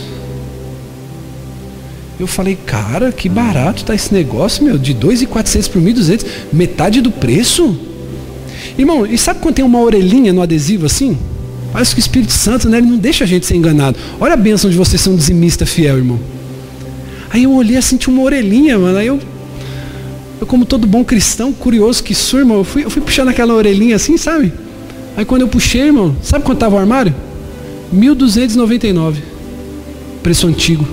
[2.20, 7.12] Eu falei, cara, que barato tá esse negócio, meu, de 2.400 por 1.200, metade do
[7.12, 7.89] preço?
[8.80, 11.18] Irmão, e sabe quando tem uma orelhinha no adesivo assim?
[11.74, 13.98] Parece que o Espírito Santo, né, ele não deixa a gente ser enganado.
[14.22, 16.18] Olha a bênção de você ser um dizimista fiel, irmão.
[17.30, 18.98] Aí eu olhei assim, tinha uma orelhinha, mano.
[18.98, 19.20] Aí eu,
[20.40, 23.54] eu como todo bom cristão, curioso que sou, irmão, eu fui, eu fui puxando aquela
[23.54, 24.54] orelhinha assim, sabe?
[25.18, 27.14] Aí quando eu puxei, irmão, sabe quanto estava o armário?
[27.94, 29.16] 1.299.
[30.24, 30.88] Preço antigo.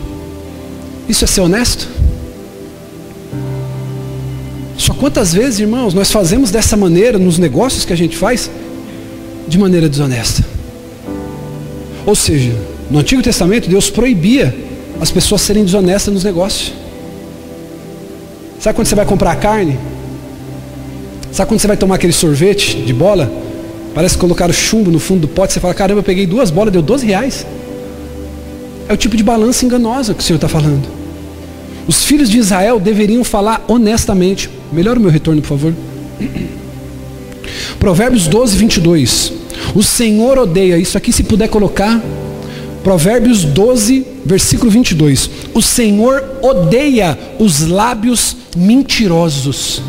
[1.08, 1.88] Isso é ser honesto?
[4.76, 8.50] Só quantas vezes, irmãos, nós fazemos dessa maneira nos negócios que a gente faz
[9.48, 10.44] de maneira desonesta?
[12.04, 12.54] Ou seja,
[12.90, 14.54] no Antigo Testamento Deus proibia
[15.00, 16.72] as pessoas serem desonestas nos negócios.
[18.60, 19.78] Sabe quando você vai comprar carne?
[21.32, 23.30] Sabe quando você vai tomar aquele sorvete de bola?
[23.94, 25.52] Parece que colocaram chumbo no fundo do pote.
[25.52, 27.46] Você fala, caramba, eu peguei duas bolas, deu 12 reais.
[28.88, 30.86] É o tipo de balança enganosa que o Senhor está falando.
[31.88, 34.50] Os filhos de Israel deveriam falar honestamente.
[34.72, 35.74] Melhora o meu retorno, por favor.
[37.78, 39.32] Provérbios 12, 22.
[39.74, 42.02] O Senhor odeia, isso aqui se puder colocar.
[42.82, 45.30] Provérbios 12, versículo 22.
[45.54, 49.82] O Senhor odeia os lábios mentirosos,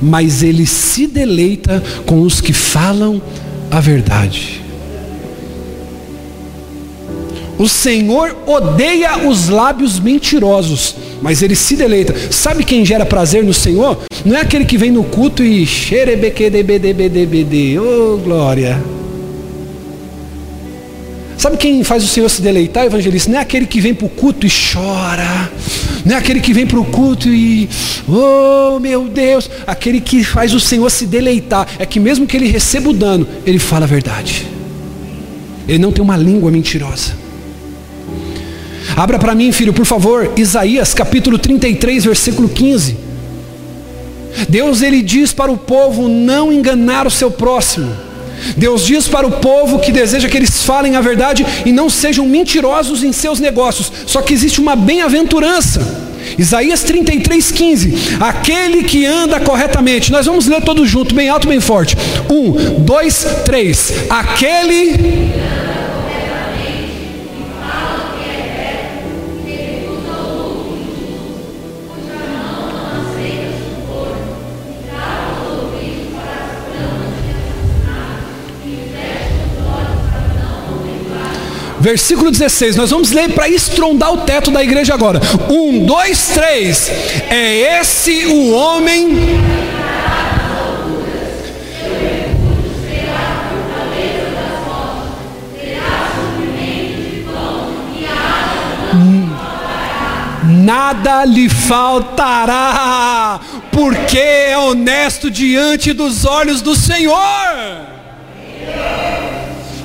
[0.00, 3.22] mas ele se deleita com os que falam
[3.70, 4.61] a verdade.
[7.62, 12.12] O Senhor odeia os lábios mentirosos, mas ele se deleita.
[12.28, 14.00] Sabe quem gera prazer no Senhor?
[14.24, 18.82] Não é aquele que vem no culto e xerebequedebedebedebede, oh, glória.
[21.38, 23.30] Sabe quem faz o Senhor se deleitar, evangelista?
[23.30, 25.48] Não é aquele que vem para o culto e chora.
[26.04, 27.68] Não é aquele que vem para o culto e,
[28.08, 31.68] oh meu Deus, aquele que faz o Senhor se deleitar.
[31.78, 34.48] É que mesmo que ele receba o dano, ele fala a verdade.
[35.68, 37.21] Ele não tem uma língua mentirosa.
[38.96, 42.96] Abra para mim, filho, por favor, Isaías capítulo 33, versículo 15.
[44.48, 47.94] Deus ele diz para o povo não enganar o seu próximo.
[48.56, 52.26] Deus diz para o povo que deseja que eles falem a verdade e não sejam
[52.26, 53.92] mentirosos em seus negócios.
[54.06, 56.02] Só que existe uma bem-aventurança.
[56.38, 57.94] Isaías 33, 15.
[58.20, 60.10] Aquele que anda corretamente.
[60.10, 61.96] Nós vamos ler todos juntos, bem alto, bem forte.
[62.30, 63.92] Um, dois, três.
[64.08, 65.30] Aquele
[81.82, 85.20] Versículo 16, nós vamos ler para estrondar o teto da igreja agora.
[85.50, 86.88] Um, dois, três.
[87.28, 89.40] É esse o homem.
[100.44, 103.40] Nada lhe faltará,
[103.72, 107.90] porque é honesto diante dos olhos do Senhor.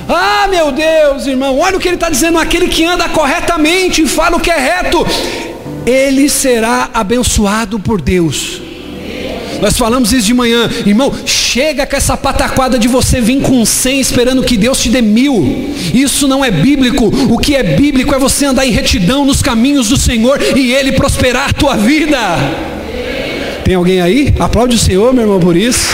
[0.08, 4.06] Ah, meu Deus, irmão, olha o que ele está dizendo: aquele que anda corretamente e
[4.06, 5.06] fala o que é reto,
[5.84, 8.62] ele será abençoado por Deus.
[9.60, 11.12] Nós falamos isso de manhã, irmão.
[11.26, 15.74] Chega com essa pataquada de você vir com 100 esperando que Deus te dê mil.
[15.92, 17.06] Isso não é bíblico.
[17.28, 20.92] O que é bíblico é você andar em retidão nos caminhos do Senhor e Ele
[20.92, 22.18] prosperar a tua vida.
[23.64, 24.32] Tem alguém aí?
[24.38, 25.88] Aplaude o Senhor, meu irmão, por isso.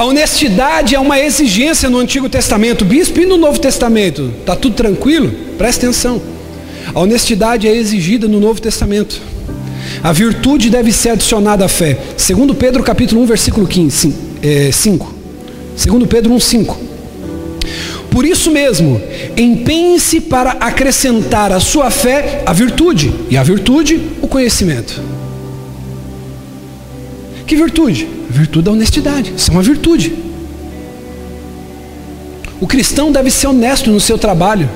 [0.00, 4.32] A honestidade é uma exigência no Antigo Testamento, bispo, e no Novo Testamento?
[4.40, 5.30] Está tudo tranquilo?
[5.58, 6.22] Presta atenção.
[6.94, 9.20] A honestidade é exigida no Novo Testamento.
[10.02, 11.98] A virtude deve ser adicionada à fé.
[12.16, 15.14] Segundo Pedro capítulo 1, versículo 15, é, 5.
[15.76, 16.80] Segundo Pedro 1, 5.
[18.10, 19.02] Por isso mesmo,
[19.36, 24.98] empenhe-se para acrescentar à sua fé a virtude, e a virtude, o conhecimento.
[27.46, 28.19] Que virtude?
[28.30, 29.34] Virtude da honestidade.
[29.36, 30.14] Isso é uma virtude.
[32.60, 34.68] O cristão deve ser honesto no seu trabalho.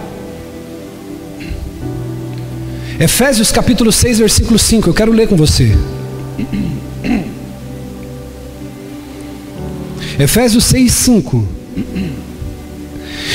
[2.99, 4.91] Efésios capítulo 6, versículo 5.
[4.91, 5.77] Eu quero ler com você.
[10.19, 11.49] Efésios 6, 5.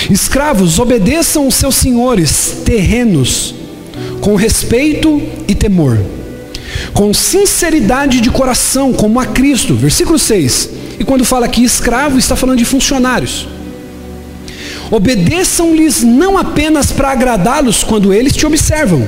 [0.09, 3.55] Escravos, obedeçam os seus senhores terrenos
[4.19, 5.97] com respeito e temor
[6.93, 9.75] com sinceridade de coração, como a Cristo.
[9.75, 10.69] Versículo 6.
[10.99, 13.47] E quando fala aqui escravo, está falando de funcionários.
[14.91, 19.07] Obedeçam-lhes não apenas para agradá-los quando eles te observam,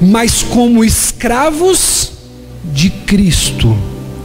[0.00, 2.12] mas como escravos
[2.72, 3.76] de Cristo,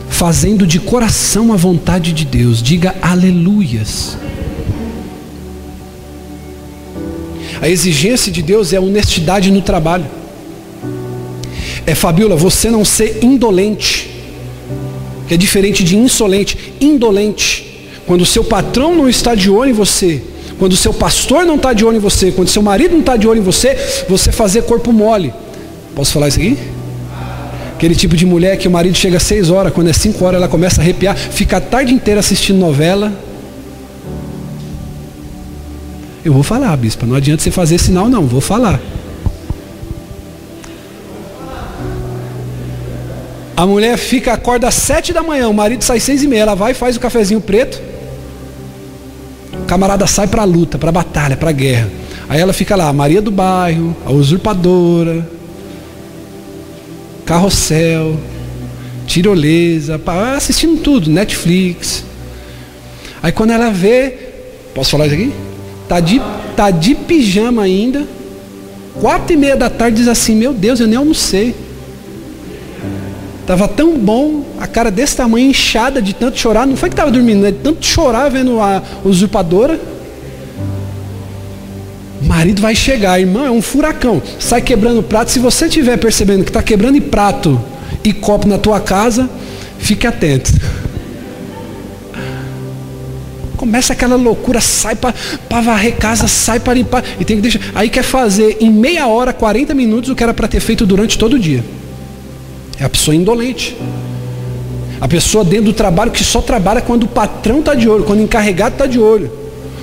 [0.10, 2.64] fazendo de coração a vontade de Deus.
[2.64, 4.18] Diga aleluias.
[7.62, 10.19] A exigência de Deus é honestidade no trabalho
[11.90, 14.10] é Fabiola, você não ser indolente,
[15.28, 17.90] que é diferente de insolente, indolente.
[18.06, 20.22] Quando o seu patrão não está de olho em você,
[20.60, 23.00] quando o seu pastor não está de olho em você, quando o seu marido não
[23.00, 23.76] está de olho em você,
[24.08, 25.34] você fazer corpo mole.
[25.96, 26.58] Posso falar isso aqui?
[27.76, 30.38] Aquele tipo de mulher que o marido chega às seis horas, quando é cinco horas
[30.38, 33.12] ela começa a arrepiar, fica a tarde inteira assistindo novela.
[36.24, 38.80] Eu vou falar, bispa, não adianta você fazer sinal não, vou falar.
[43.60, 46.44] A mulher fica, acorda às sete da manhã, o marido sai às seis e meia,
[46.44, 47.78] ela vai faz o cafezinho preto.
[49.52, 51.90] O camarada sai para a luta, para a batalha, para a guerra.
[52.30, 55.28] Aí ela fica lá, a Maria do bairro, a usurpadora,
[57.26, 58.18] carrossel,
[59.06, 60.00] tirolesa,
[60.38, 62.06] assistindo tudo, Netflix.
[63.22, 64.14] Aí quando ela vê,
[64.74, 65.34] posso falar isso aqui?
[65.86, 66.22] Tá de,
[66.56, 68.08] tá de pijama ainda,
[69.02, 71.54] quatro e meia da tarde diz assim, meu Deus, eu nem almocei.
[73.50, 76.68] Estava tão bom, a cara desse tamanho, inchada de tanto chorar.
[76.68, 77.50] Não foi que estava dormindo, né?
[77.50, 79.82] De tanto chorar vendo a usurpadora.
[82.22, 84.22] O marido vai chegar, irmão, é um furacão.
[84.38, 85.32] Sai quebrando prato.
[85.32, 87.60] Se você estiver percebendo que está quebrando prato
[88.04, 89.28] e copo na tua casa,
[89.80, 90.54] fique atento.
[93.58, 97.04] Começa aquela loucura, sai para varrer casa, sai para limpar.
[97.20, 97.62] E tem que deixar.
[97.74, 101.18] Aí quer fazer em meia hora, 40 minutos, o que era para ter feito durante
[101.18, 101.64] todo o dia.
[102.80, 103.76] É a pessoa indolente.
[105.02, 108.20] A pessoa dentro do trabalho que só trabalha quando o patrão está de olho, quando
[108.20, 109.32] o encarregado está de olho.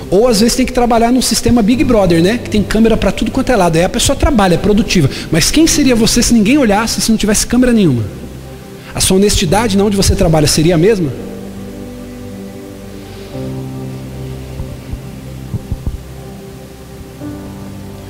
[0.09, 2.39] Ou às vezes tem que trabalhar num sistema Big Brother, né?
[2.41, 3.75] Que tem câmera para tudo quanto é lado.
[3.75, 5.09] Aí a pessoa trabalha, é produtiva.
[5.31, 8.03] Mas quem seria você se ninguém olhasse, se não tivesse câmera nenhuma?
[8.95, 11.11] A sua honestidade na onde você trabalha seria a mesma?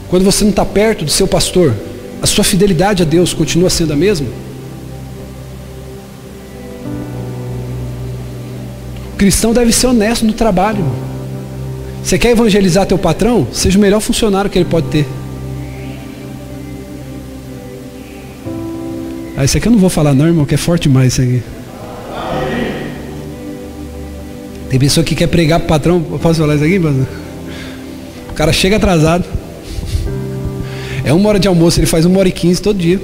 [0.10, 1.74] Quando você não está perto do seu pastor,
[2.22, 4.28] a sua fidelidade a Deus continua sendo a mesma?
[9.18, 10.86] Cristão deve ser honesto no trabalho.
[12.04, 13.48] Você quer evangelizar teu patrão?
[13.52, 15.06] Seja o melhor funcionário que ele pode ter.
[19.36, 21.44] Ah, isso aqui eu não vou falar não, irmão, que é forte demais isso aqui.
[24.70, 26.02] Tem pessoa que quer pregar pro patrão.
[26.02, 27.08] Posso falar isso aqui, pastor?
[28.30, 29.26] O cara chega atrasado.
[31.04, 33.00] É uma hora de almoço, ele faz uma hora e quinze todo dia.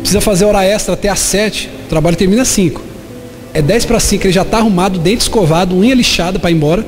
[0.00, 1.70] Precisa fazer hora extra até às sete.
[1.86, 2.82] O trabalho termina às cinco.
[3.54, 6.84] É 10 para 5, ele já está arrumado, dente escovado, unha lixada para ir embora.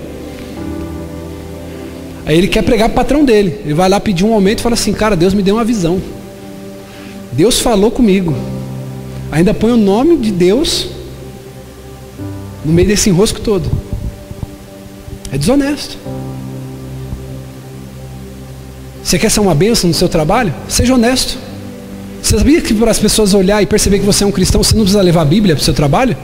[2.27, 3.61] Aí ele quer pregar para o patrão dele.
[3.65, 6.03] Ele vai lá pedir um aumento e fala assim: Cara, Deus me deu uma visão.
[7.31, 8.35] Deus falou comigo.
[9.31, 10.89] Ainda põe o nome de Deus
[12.65, 13.71] no meio desse enrosco todo.
[15.31, 15.97] É desonesto.
[19.05, 20.53] Você quer ser uma bênção no seu trabalho?
[20.69, 21.39] Seja honesto.
[22.21, 24.75] Você sabia que para as pessoas olhar e perceber que você é um cristão, você
[24.75, 26.17] não precisa levar a Bíblia para o seu trabalho?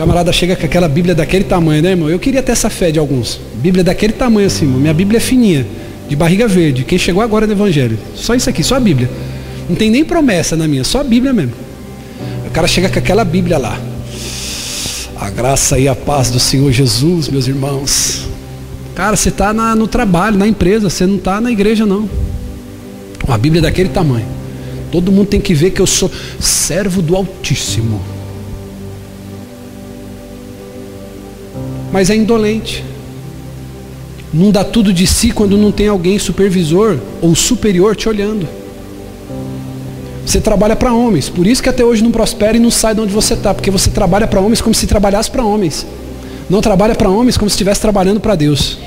[0.00, 2.08] Camarada chega com aquela Bíblia daquele tamanho, né, irmão?
[2.08, 3.38] Eu queria ter essa fé de alguns.
[3.56, 4.80] Bíblia daquele tamanho assim, irmão.
[4.80, 5.66] Minha Bíblia é fininha,
[6.08, 6.84] de barriga verde.
[6.84, 7.98] Quem chegou agora no Evangelho.
[8.14, 9.10] Só isso aqui, só a Bíblia.
[9.68, 11.52] Não tem nem promessa na minha, só a Bíblia mesmo.
[12.46, 13.78] O cara chega com aquela Bíblia lá.
[15.16, 18.26] A graça e a paz do Senhor Jesus, meus irmãos.
[18.94, 22.08] Cara, você está no trabalho, na empresa, você não está na igreja, não.
[23.28, 24.24] Uma Bíblia daquele tamanho.
[24.90, 28.00] Todo mundo tem que ver que eu sou servo do Altíssimo.
[31.92, 32.84] Mas é indolente.
[34.32, 38.46] Não dá tudo de si quando não tem alguém supervisor ou superior te olhando.
[40.24, 43.00] Você trabalha para homens, por isso que até hoje não prospera e não sai de
[43.00, 45.84] onde você está, porque você trabalha para homens como se trabalhasse para homens.
[46.48, 48.78] Não trabalha para homens como se estivesse trabalhando para Deus.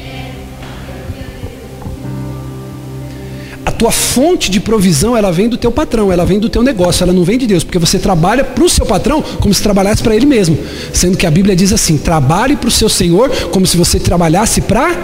[3.84, 7.12] Tua fonte de provisão, ela vem do teu patrão, ela vem do teu negócio, ela
[7.12, 10.16] não vem de Deus, porque você trabalha para o seu patrão como se trabalhasse para
[10.16, 10.58] ele mesmo.
[10.94, 14.62] Sendo que a Bíblia diz assim: trabalhe para o seu Senhor como se você trabalhasse
[14.62, 14.96] para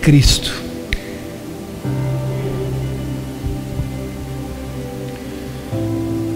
[0.00, 0.50] Cristo.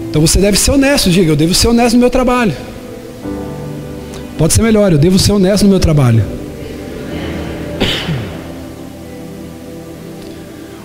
[0.07, 2.53] Então você deve ser honesto, diga, eu devo ser honesto no meu trabalho.
[4.37, 6.40] Pode ser melhor, eu devo ser honesto no meu trabalho.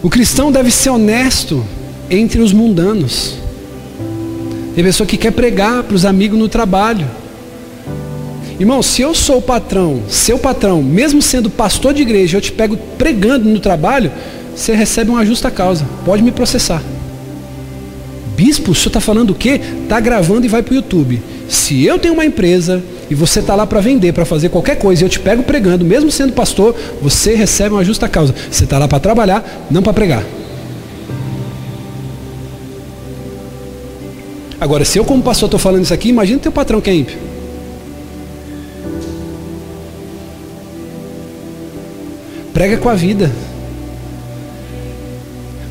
[0.07, 1.67] O cristão deve ser honesto
[2.09, 3.35] entre os mundanos.
[4.73, 7.05] Tem pessoa que quer pregar para os amigos no trabalho.
[8.57, 12.53] Irmão, se eu sou o patrão, seu patrão, mesmo sendo pastor de igreja, eu te
[12.53, 14.13] pego pregando no trabalho,
[14.55, 15.85] você recebe uma justa causa.
[16.05, 16.81] Pode me processar.
[18.37, 19.61] Bispo, o senhor está falando o quê?
[19.83, 21.21] Está gravando e vai para o YouTube.
[21.49, 25.03] Se eu tenho uma empresa e você está lá para vender, para fazer qualquer coisa,
[25.03, 28.35] e eu te pego pregando, mesmo sendo pastor, você recebe uma justa causa.
[28.51, 30.25] Você está lá para trabalhar, não para pregar.
[34.61, 37.17] Agora, se eu como pastor estou falando isso aqui, imagina teu patrão que é ímpio.
[42.53, 43.31] Prega com a vida.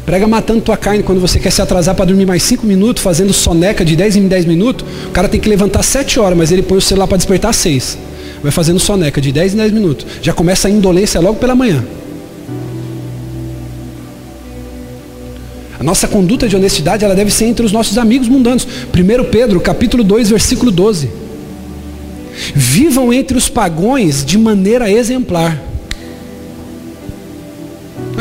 [0.06, 3.34] Prega matando tua carne quando você quer se atrasar para dormir mais 5 minutos, fazendo
[3.34, 4.86] soneca de 10 em 10 minutos.
[5.08, 7.98] O cara tem que levantar 7 horas, mas ele põe o celular para despertar 6.
[8.44, 10.06] Vai fazendo soneca de 10 em 10 minutos.
[10.22, 11.84] Já começa a indolência logo pela manhã.
[15.80, 18.68] A nossa conduta de honestidade ela deve ser entre os nossos amigos mundanos.
[18.94, 21.10] 1 Pedro, capítulo 2, versículo 12.
[22.54, 25.75] Vivam entre os pagões de maneira exemplar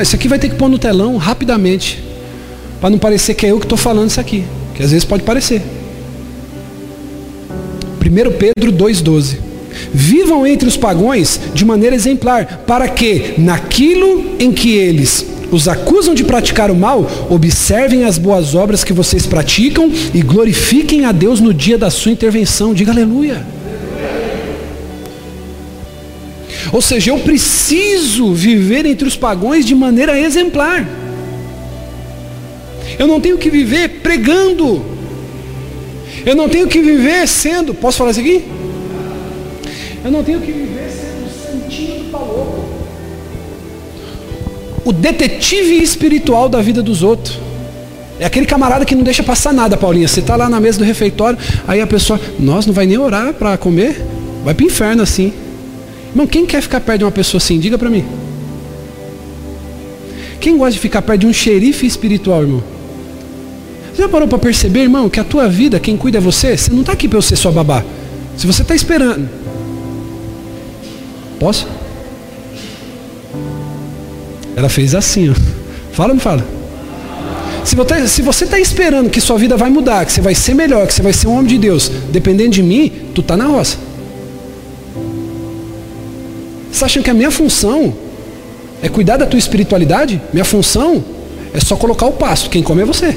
[0.02, 2.02] isso aqui vai ter que pôr no telão rapidamente.
[2.80, 4.44] Para não parecer que é eu que estou falando isso aqui.
[4.74, 5.62] Que às vezes pode parecer.
[8.00, 9.38] 1 Pedro 2,12.
[9.92, 16.14] Vivam entre os pagões de maneira exemplar, para que, naquilo em que eles os acusam
[16.14, 21.40] de praticar o mal, observem as boas obras que vocês praticam e glorifiquem a Deus
[21.40, 22.74] no dia da sua intervenção.
[22.74, 23.53] Diga aleluia.
[26.74, 30.84] Ou seja, eu preciso viver entre os pagões de maneira exemplar.
[32.98, 34.84] Eu não tenho que viver pregando.
[36.26, 37.72] Eu não tenho que viver sendo.
[37.74, 38.44] Posso falar isso aqui?
[40.04, 41.30] Eu não tenho que viver sendo
[41.62, 42.64] santinho do paloco.
[44.84, 47.38] O detetive espiritual da vida dos outros.
[48.18, 50.08] É aquele camarada que não deixa passar nada, Paulinha.
[50.08, 53.32] Você está lá na mesa do refeitório, aí a pessoa, nós não vai nem orar
[53.32, 54.04] para comer?
[54.42, 55.43] Vai para o inferno assim.
[56.14, 57.58] Irmão, quem quer ficar perto de uma pessoa assim?
[57.58, 58.04] Diga para mim.
[60.40, 62.62] Quem gosta de ficar perto de um xerife espiritual, irmão?
[63.92, 66.56] Você já parou para perceber, irmão, que a tua vida, quem cuida é você?
[66.56, 67.84] Você não está aqui para eu ser sua babá.
[68.36, 69.28] Se você está esperando.
[71.40, 71.66] Posso?
[74.54, 75.34] Ela fez assim, ó.
[75.92, 76.46] Fala ou não fala?
[77.64, 80.94] Se você está esperando que sua vida vai mudar, que você vai ser melhor, que
[80.94, 83.78] você vai ser um homem de Deus, dependendo de mim, tu está na roça.
[86.74, 87.94] Você acha que a minha função
[88.82, 90.20] é cuidar da tua espiritualidade?
[90.32, 91.04] Minha função
[91.52, 92.50] é só colocar o pasto.
[92.50, 93.16] Quem come é você.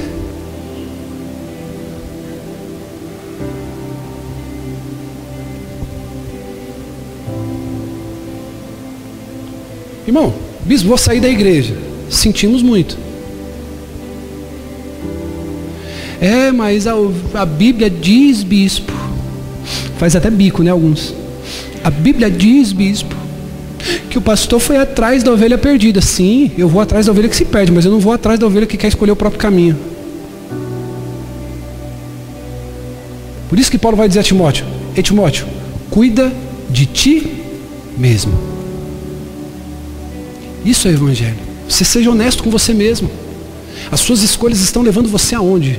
[10.06, 10.32] Irmão,
[10.64, 11.76] bispo, vou sair da igreja.
[12.08, 12.96] Sentimos muito.
[16.20, 16.92] É, mas a,
[17.34, 18.92] a Bíblia diz, bispo.
[19.98, 20.70] Faz até bico, né?
[20.70, 21.12] Alguns.
[21.82, 23.17] A Bíblia diz, bispo,
[24.18, 26.00] que o pastor foi atrás da ovelha perdida.
[26.00, 28.46] Sim, eu vou atrás da ovelha que se perde, mas eu não vou atrás da
[28.46, 29.78] ovelha que quer escolher o próprio caminho.
[33.48, 34.66] Por isso que Paulo vai dizer a Timóteo:
[34.96, 35.46] Ei Timóteo,
[35.88, 36.32] cuida
[36.68, 37.44] de ti
[37.96, 38.36] mesmo.
[40.64, 41.38] Isso é o Evangelho.
[41.68, 43.08] Você seja honesto com você mesmo.
[43.90, 45.78] As suas escolhas estão levando você aonde?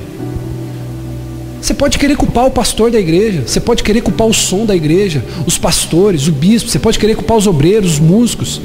[1.61, 4.75] Você pode querer culpar o pastor da igreja, você pode querer culpar o som da
[4.75, 8.61] igreja, os pastores, o bispo, você pode querer culpar os obreiros, os músicos.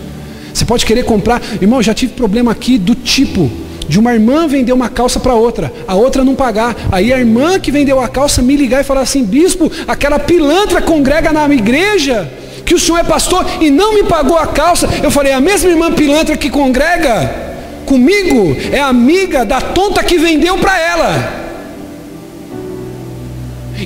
[0.52, 1.42] Você pode querer comprar.
[1.60, 3.50] Irmão, já tive problema aqui do tipo
[3.88, 6.76] de uma irmã vender uma calça para outra, a outra não pagar.
[6.92, 10.80] Aí a irmã que vendeu a calça me ligar e falar assim: Bispo, aquela pilantra
[10.80, 12.30] congrega na igreja,
[12.64, 14.88] que o senhor é pastor e não me pagou a calça.
[15.02, 17.42] Eu falei: A mesma irmã pilantra que congrega
[17.84, 21.43] comigo é amiga da tonta que vendeu para ela.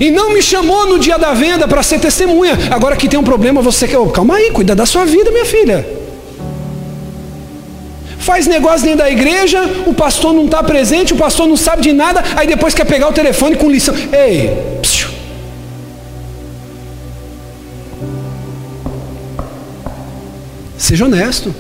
[0.01, 2.59] E não me chamou no dia da venda para ser testemunha.
[2.71, 3.99] Agora que tem um problema, você quer.
[3.99, 5.99] Oh, calma aí, cuida da sua vida, minha filha
[8.19, 11.95] faz negócio dentro da igreja, o pastor não está presente, o pastor não sabe de
[11.95, 13.95] nada, aí depois quer pegar o telefone com lição.
[14.13, 14.51] Ei,
[14.83, 15.09] psiu.
[20.77, 21.55] seja honesto.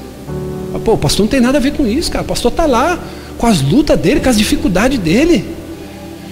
[0.84, 2.22] Pô, o pastor não tem nada a ver com isso, cara.
[2.22, 2.98] O pastor está lá
[3.36, 5.44] com as lutas dele, com as dificuldades dele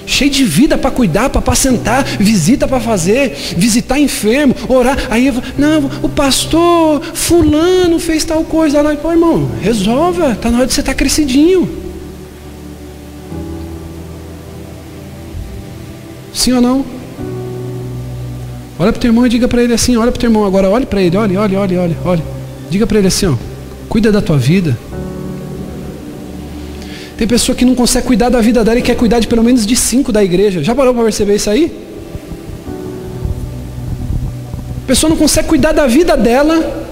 [0.07, 4.97] cheio de vida para cuidar, para apacentar, visita para fazer, visitar enfermo, orar.
[5.11, 8.95] Aí, não, o pastor fulano fez tal coisa lá.
[8.95, 11.69] Pô, irmão, resolva, está na hora de você estar tá crescidinho.
[16.33, 16.85] Sim ou não?
[18.79, 20.45] Olha para o teu irmão e diga para ele assim, olha para o teu irmão
[20.45, 22.23] agora, olhe para ele, olhe, olhe, olhe, olhe, olhe.
[22.69, 23.35] Diga para ele assim, ó,
[23.89, 24.77] cuida da tua vida.
[27.17, 29.67] Tem pessoa que não consegue cuidar da vida dela e quer cuidar de pelo menos
[29.67, 30.63] de cinco da igreja.
[30.63, 31.73] Já parou para perceber isso aí?
[34.85, 36.85] A pessoa não consegue cuidar da vida dela.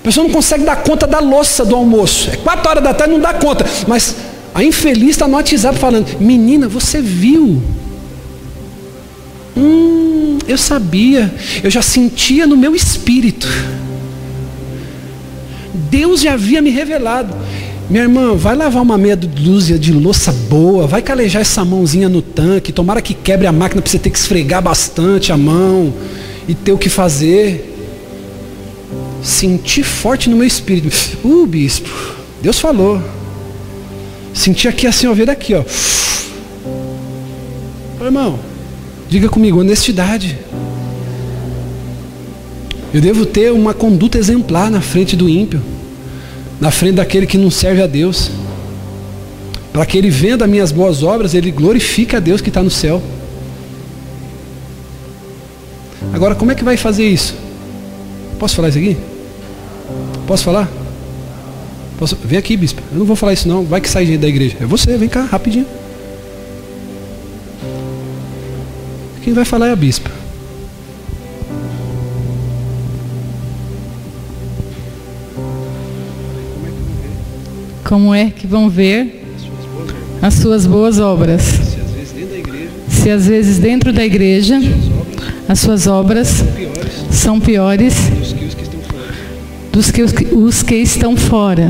[0.00, 2.30] A pessoa não consegue dar conta da louça do almoço.
[2.30, 3.64] É quatro horas da tarde, não dá conta.
[3.86, 4.16] Mas
[4.52, 7.62] a infeliz está no WhatsApp falando: Menina, você viu?
[9.56, 11.32] Hum, eu sabia.
[11.62, 13.46] Eu já sentia no meu espírito.
[15.72, 17.34] Deus já havia me revelado.
[17.90, 22.22] Minha irmã, vai lavar uma meia dúzia de louça boa, vai calejar essa mãozinha no
[22.22, 25.92] tanque, tomara que quebre a máquina para você ter que esfregar bastante a mão
[26.46, 27.66] e ter o que fazer.
[29.24, 30.96] Senti forte no meu espírito.
[31.24, 31.90] Uh, bispo,
[32.40, 33.02] Deus falou.
[34.32, 35.64] Senti aqui assim, ó, ver daqui, ó.
[38.00, 38.38] Ô, irmão,
[39.08, 40.38] diga comigo, honestidade.
[42.94, 45.60] Eu devo ter uma conduta exemplar na frente do ímpio
[46.60, 48.30] na frente daquele que não serve a Deus.
[49.72, 53.00] Para que ele venda minhas boas obras, ele glorifica a Deus que está no céu.
[56.12, 57.34] Agora, como é que vai fazer isso?
[58.38, 58.96] Posso falar isso aqui?
[60.26, 60.68] Posso falar?
[61.98, 62.16] Posso?
[62.24, 62.82] Vem aqui, bispo.
[62.92, 63.64] Eu não vou falar isso não.
[63.64, 64.56] Vai que sai gente da igreja.
[64.60, 65.66] É você, vem cá, rapidinho.
[69.22, 70.10] Quem vai falar é a bispa.
[77.90, 79.20] Como é que vão ver
[80.22, 81.42] as suas boas obras.
[82.88, 84.60] Se às vezes dentro da igreja
[85.48, 86.44] as suas obras
[87.10, 87.94] são piores
[89.72, 91.68] dos que os que estão fora.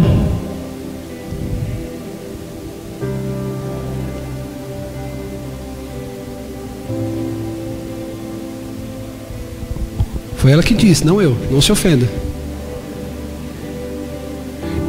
[10.37, 11.35] Foi ela que disse, não eu.
[11.51, 12.30] Não se ofenda.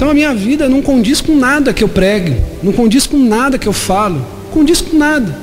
[0.02, 3.60] Então a minha vida não condiz com nada que eu pregue, não condiz com nada
[3.60, 5.38] que eu falo, não condiz com nada.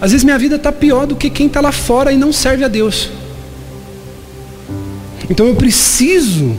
[0.00, 2.62] Às vezes minha vida está pior do que quem está lá fora e não serve
[2.62, 3.10] a Deus.
[5.28, 6.54] Então eu preciso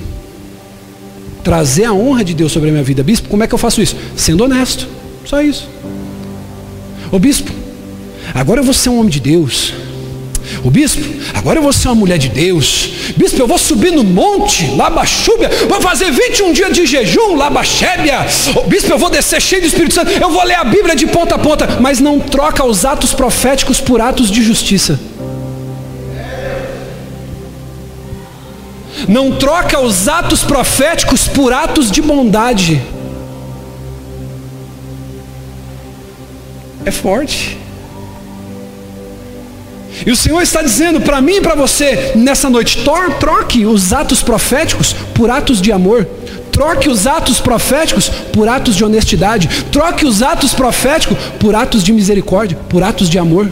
[1.46, 3.02] trazer a honra de Deus sobre a minha vida.
[3.04, 3.96] Bispo, como é que eu faço isso?
[4.18, 4.86] Sendo honesto.
[5.24, 5.70] Só isso.
[7.10, 7.54] Ô bispo,
[8.34, 9.74] agora eu vou ser um homem de Deus.
[10.64, 11.02] O bispo,
[11.34, 12.90] agora eu vou ser uma mulher de Deus.
[13.18, 18.26] Bispo, eu vou subir no monte, Labaxúbia, vou fazer 21 dias de jejum, Labaxébia.
[18.56, 21.08] O bispo, eu vou descer cheio do Espírito Santo, eu vou ler a Bíblia de
[21.08, 25.00] ponta a ponta, mas não troca os atos proféticos por atos de justiça.
[29.08, 32.82] Não troca os atos proféticos por atos de bondade.
[36.86, 37.58] É forte.
[40.04, 42.84] E o Senhor está dizendo para mim e para você nessa noite:
[43.20, 46.08] troque os atos proféticos por atos de amor.
[46.52, 49.48] Troque os atos proféticos por atos de honestidade.
[49.72, 53.52] Troque os atos proféticos por atos de misericórdia, por atos de amor.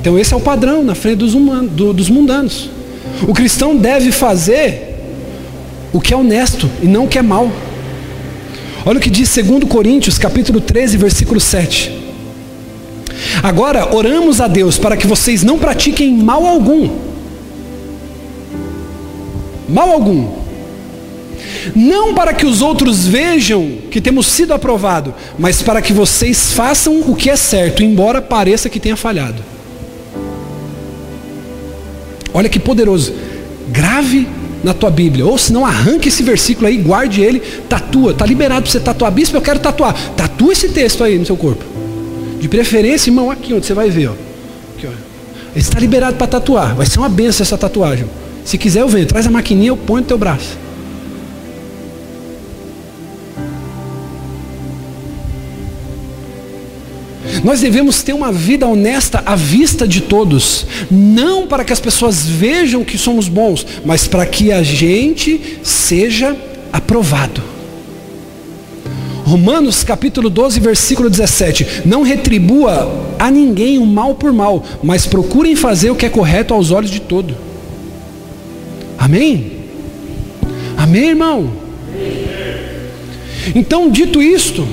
[0.00, 2.70] Então esse é o padrão na frente dos, humanos, do, dos mundanos.
[3.28, 4.96] O cristão deve fazer
[5.92, 7.50] o que é honesto e não o que é mal.
[8.84, 11.92] Olha o que diz 2 Coríntios, capítulo 13, versículo 7.
[13.42, 16.88] Agora oramos a Deus para que vocês não pratiquem mal algum.
[19.68, 20.40] Mal algum.
[21.76, 27.00] Não para que os outros vejam que temos sido aprovado, mas para que vocês façam
[27.00, 29.42] o que é certo, embora pareça que tenha falhado.
[32.32, 33.12] Olha que poderoso.
[33.68, 34.26] Grave
[34.62, 35.26] na tua Bíblia.
[35.26, 38.12] Ou se não, arranque esse versículo aí, guarde ele, tatua.
[38.12, 39.10] Está liberado para você tatuar.
[39.12, 39.94] Bispo, eu quero tatuar.
[40.16, 41.64] Tatua esse texto aí no seu corpo.
[42.40, 44.08] De preferência, irmão, aqui onde você vai ver.
[44.08, 44.12] Ó.
[44.76, 44.90] Aqui, ó.
[44.90, 46.74] Ele está liberado para tatuar.
[46.74, 48.06] Vai ser uma benção essa tatuagem.
[48.44, 49.06] Se quiser, eu venho.
[49.06, 50.56] Traz a maquininha, eu ponho no teu braço.
[57.42, 62.26] Nós devemos ter uma vida honesta à vista de todos, não para que as pessoas
[62.26, 66.36] vejam que somos bons, mas para que a gente seja
[66.72, 67.42] aprovado.
[69.24, 75.54] Romanos capítulo 12, versículo 17: Não retribua a ninguém o mal por mal, mas procurem
[75.54, 77.36] fazer o que é correto aos olhos de todo.
[78.98, 79.52] Amém?
[80.76, 81.50] Amém, irmão?
[83.54, 84.66] Então, dito isto,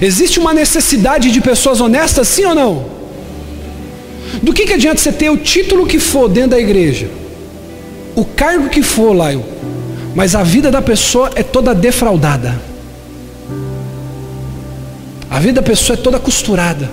[0.00, 2.84] Existe uma necessidade de pessoas honestas, sim ou não?
[4.42, 7.08] Do que, que adianta você ter o título que for dentro da igreja,
[8.14, 9.28] o cargo que for lá,
[10.14, 12.60] mas a vida da pessoa é toda defraudada.
[15.28, 16.90] A vida da pessoa é toda costurada.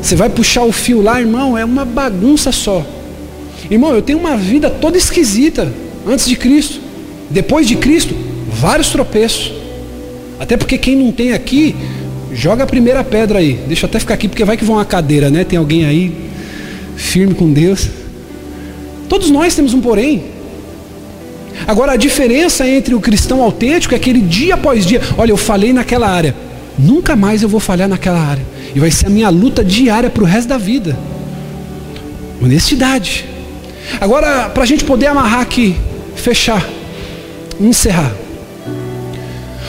[0.00, 2.84] Você vai puxar o fio lá, irmão, é uma bagunça só.
[3.70, 5.70] Irmão, eu tenho uma vida toda esquisita
[6.06, 6.80] antes de Cristo.
[7.30, 8.14] Depois de Cristo,
[8.48, 9.52] vários tropeços.
[10.38, 11.74] Até porque quem não tem aqui
[12.32, 13.58] Joga a primeira pedra aí.
[13.66, 15.44] Deixa eu até ficar aqui, porque vai que vão uma cadeira, né?
[15.44, 16.12] Tem alguém aí
[16.96, 17.88] firme com Deus.
[19.08, 20.24] Todos nós temos um porém.
[21.66, 25.00] Agora a diferença entre o cristão autêntico é aquele dia após dia.
[25.16, 26.34] Olha, eu falei naquela área.
[26.78, 28.44] Nunca mais eu vou falhar naquela área.
[28.74, 30.96] E vai ser a minha luta diária para o resto da vida.
[32.42, 33.24] Honestidade.
[34.00, 35.74] Agora, para a gente poder amarrar aqui,
[36.14, 36.68] fechar,
[37.60, 38.14] encerrar.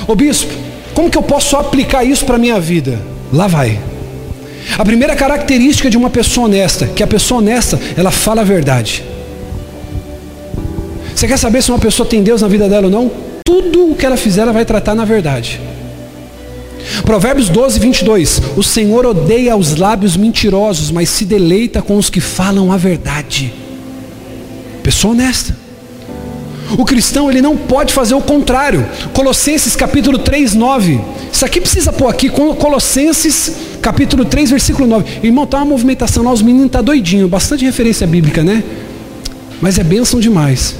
[0.07, 0.53] Ô bispo,
[0.99, 2.99] como que eu posso aplicar isso para a minha vida?
[3.31, 3.79] Lá vai.
[4.77, 9.01] A primeira característica de uma pessoa honesta, que a pessoa honesta, ela fala a verdade.
[11.15, 13.09] Você quer saber se uma pessoa tem Deus na vida dela ou não?
[13.45, 15.61] Tudo o que ela fizer, ela vai tratar na verdade.
[17.03, 18.41] Provérbios 12, 22.
[18.57, 23.53] O Senhor odeia os lábios mentirosos, mas se deleita com os que falam a verdade.
[24.83, 25.59] Pessoa honesta.
[26.78, 28.86] O cristão ele não pode fazer o contrário.
[29.13, 30.99] Colossenses capítulo 3, 9.
[31.32, 35.20] Isso aqui precisa pôr aqui, Colossenses capítulo 3, versículo 9.
[35.24, 38.63] Irmão, tá uma movimentação lá, os meninos estão tá doidinho, bastante referência bíblica, né?
[39.61, 40.76] Mas é bênção demais.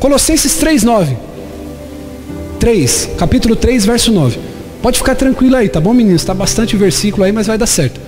[0.00, 1.16] Colossenses 3, 9.
[2.58, 4.38] 3, capítulo 3, verso 9.
[4.82, 6.22] Pode ficar tranquilo aí, tá bom, meninos?
[6.22, 8.00] Está bastante versículo aí, mas vai dar certo.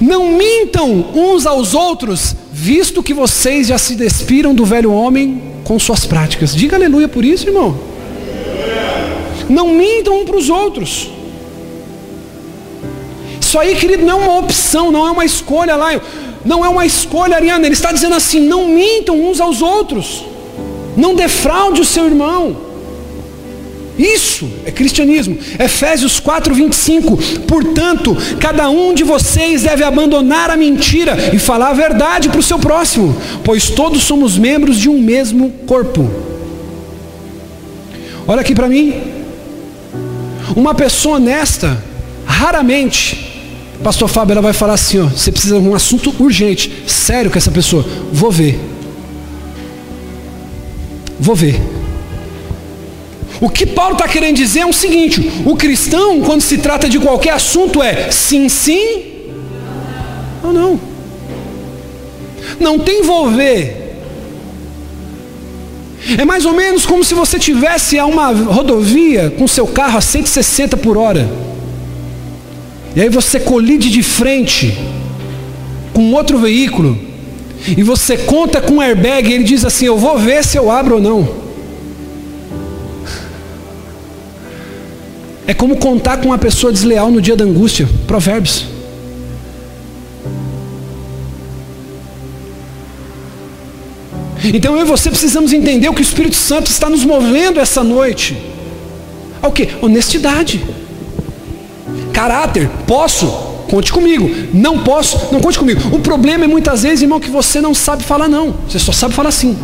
[0.00, 5.76] Não mintam uns aos outros, visto que vocês já se despiram do velho homem com
[5.80, 6.54] suas práticas.
[6.54, 7.76] Diga aleluia por isso, irmão.
[9.48, 11.10] Não mintam um para os outros.
[13.40, 16.00] Isso aí, querido, não é uma opção, não é uma escolha lá.
[16.44, 17.66] Não é uma escolha, Ariana.
[17.66, 20.24] Ele está dizendo assim: não mintam uns aos outros.
[20.96, 22.56] Não defraude o seu irmão.
[23.98, 25.38] Isso é cristianismo.
[25.58, 27.16] Efésios 4, 25.
[27.46, 32.42] Portanto, cada um de vocês deve abandonar a mentira e falar a verdade para o
[32.42, 33.14] seu próximo,
[33.44, 36.10] pois todos somos membros de um mesmo corpo.
[38.26, 38.94] Olha aqui para mim.
[40.56, 41.82] Uma pessoa honesta,
[42.24, 43.32] raramente,
[43.82, 47.38] Pastor Fábio, ela vai falar assim: ó, você precisa de um assunto urgente, sério com
[47.38, 47.84] essa pessoa.
[48.12, 48.58] Vou ver.
[51.18, 51.60] Vou ver.
[53.42, 57.00] O que Paulo está querendo dizer é o seguinte: o cristão, quando se trata de
[57.00, 59.02] qualquer assunto, é sim, sim
[60.44, 60.80] ou não.
[62.60, 63.96] Não tem envolver.
[66.16, 70.00] É mais ou menos como se você tivesse a uma rodovia com seu carro a
[70.00, 71.28] 160 por hora.
[72.94, 74.78] E aí você colide de frente
[75.92, 76.96] com outro veículo.
[77.76, 80.70] E você conta com um airbag e ele diz assim: Eu vou ver se eu
[80.70, 81.41] abro ou não.
[85.46, 87.88] É como contar com uma pessoa desleal no dia da angústia.
[88.06, 88.66] Provérbios.
[94.44, 97.84] Então eu e você precisamos entender o que o Espírito Santo está nos movendo essa
[97.84, 98.36] noite.
[99.40, 99.68] Ao que?
[99.80, 100.64] Honestidade.
[102.12, 102.68] Caráter.
[102.86, 103.26] Posso?
[103.68, 104.30] Conte comigo.
[104.52, 105.32] Não posso?
[105.32, 105.80] Não conte comigo.
[105.94, 108.54] O problema é muitas vezes, irmão, que você não sabe falar não.
[108.68, 109.56] Você só sabe falar sim.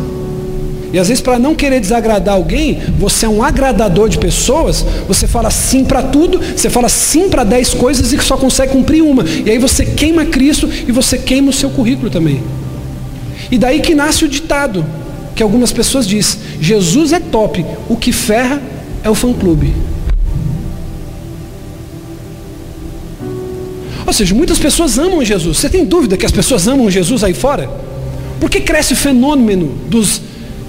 [0.91, 5.27] E às vezes, para não querer desagradar alguém, você é um agradador de pessoas, você
[5.27, 9.23] fala sim para tudo, você fala sim para dez coisas e só consegue cumprir uma.
[9.23, 12.41] E aí você queima Cristo e você queima o seu currículo também.
[13.51, 14.85] E daí que nasce o ditado,
[15.35, 18.61] que algumas pessoas dizem: Jesus é top, o que ferra
[19.03, 19.73] é o fã-clube.
[24.07, 25.59] Ou seja, muitas pessoas amam Jesus.
[25.59, 27.69] Você tem dúvida que as pessoas amam Jesus aí fora?
[28.39, 30.19] Por que cresce o fenômeno dos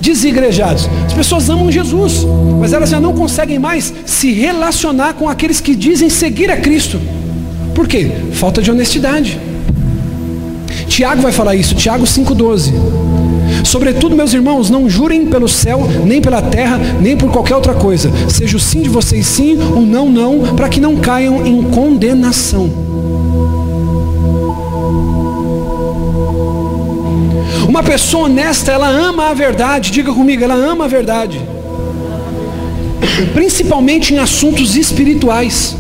[0.01, 0.89] desigrejados?
[1.07, 2.27] As pessoas amam Jesus,
[2.59, 7.01] mas elas já não conseguem mais se relacionar com aqueles que dizem seguir a Cristo.
[7.75, 8.11] Por quê?
[8.33, 9.39] Falta de honestidade.
[10.87, 12.73] Tiago vai falar isso, Tiago 5,12.
[13.65, 18.11] Sobretudo, meus irmãos, não jurem pelo céu, nem pela terra, nem por qualquer outra coisa.
[18.29, 22.90] Seja o sim de vocês sim, o não, não, para que não caiam em condenação.
[27.71, 29.93] Uma pessoa honesta, ela ama a verdade.
[29.93, 31.41] Diga comigo, ela ama a verdade.
[33.33, 35.77] Principalmente em assuntos espirituais.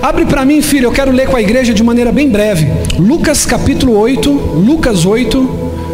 [0.00, 2.66] Abre para mim, filho, eu quero ler com a igreja de maneira bem breve.
[2.98, 5.50] Lucas capítulo 8, Lucas 8,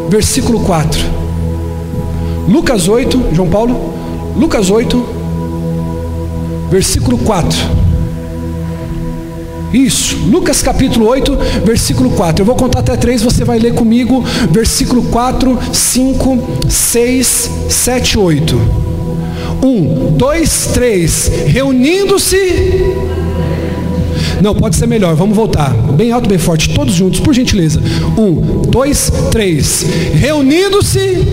[0.08, 1.00] versículo 4.
[2.48, 3.92] Lucas 8, João Paulo,
[4.36, 5.04] Lucas 8,
[6.70, 7.58] versículo 4.
[9.72, 12.42] Isso, Lucas capítulo 8, versículo 4.
[12.42, 18.60] Eu vou contar até 3, você vai ler comigo, versículo 4, 5, 6, 7, 8.
[19.62, 21.32] 1, 2, 3.
[21.46, 22.96] Reunindo-se.
[24.42, 25.70] Não, pode ser melhor, vamos voltar.
[25.92, 27.80] Bem alto, bem forte, todos juntos, por gentileza.
[28.16, 29.86] 1, 2, 3.
[30.14, 31.26] Reunindo-se.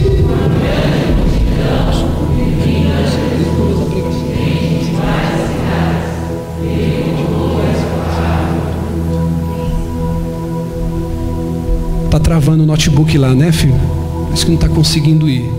[12.08, 13.76] Está travando o notebook lá, né, filho?
[14.28, 15.52] Por isso que não está conseguindo ir.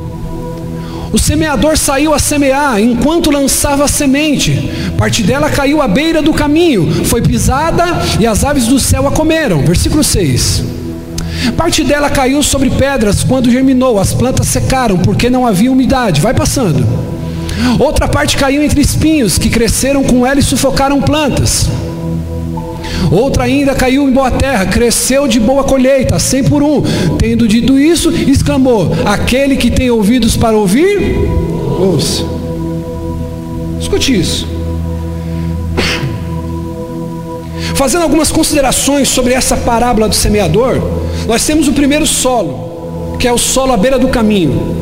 [1.13, 4.71] O semeador saiu a semear enquanto lançava a semente.
[4.97, 7.85] Parte dela caiu à beira do caminho, foi pisada
[8.19, 9.63] e as aves do céu a comeram.
[9.63, 10.65] Versículo 6.
[11.55, 16.19] Parte dela caiu sobre pedras quando germinou, as plantas secaram porque não havia umidade.
[16.19, 16.83] Vai passando.
[17.79, 21.69] Outra parte caiu entre espinhos que cresceram com ela e sufocaram plantas.
[23.11, 26.83] Outra ainda caiu em boa terra, cresceu de boa colheita, cem por um.
[27.19, 31.17] Tendo dito isso, exclamou: Aquele que tem ouvidos para ouvir,
[31.81, 32.25] ouça.
[33.81, 34.47] Escute isso.
[37.75, 40.81] Fazendo algumas considerações sobre essa parábola do semeador,
[41.29, 44.78] nós temos o primeiro solo, que é o solo à beira do caminho.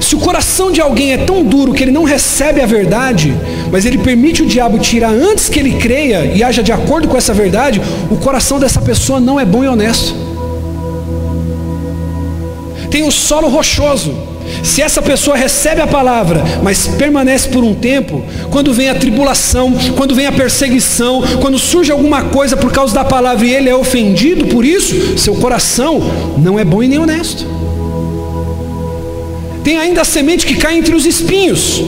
[0.00, 3.34] Se o coração de alguém é tão duro que ele não recebe a verdade,
[3.70, 7.16] mas ele permite o diabo tirar antes que ele creia e haja de acordo com
[7.16, 7.80] essa verdade,
[8.10, 10.14] o coração dessa pessoa não é bom e honesto.
[12.90, 14.14] Tem o solo rochoso.
[14.62, 19.72] Se essa pessoa recebe a palavra, mas permanece por um tempo, quando vem a tribulação,
[19.94, 23.74] quando vem a perseguição, quando surge alguma coisa por causa da palavra e ele é
[23.74, 26.00] ofendido por isso, seu coração
[26.38, 27.57] não é bom e nem honesto.
[29.68, 31.82] Tem ainda a semente que cai entre os espinhos.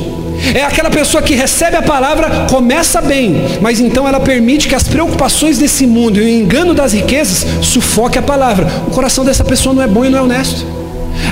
[0.54, 4.82] É aquela pessoa que recebe a palavra, começa bem, mas então ela permite que as
[4.82, 8.70] preocupações desse mundo e o engano das riquezas sufoque a palavra.
[8.86, 10.66] O coração dessa pessoa não é bom e não é honesto.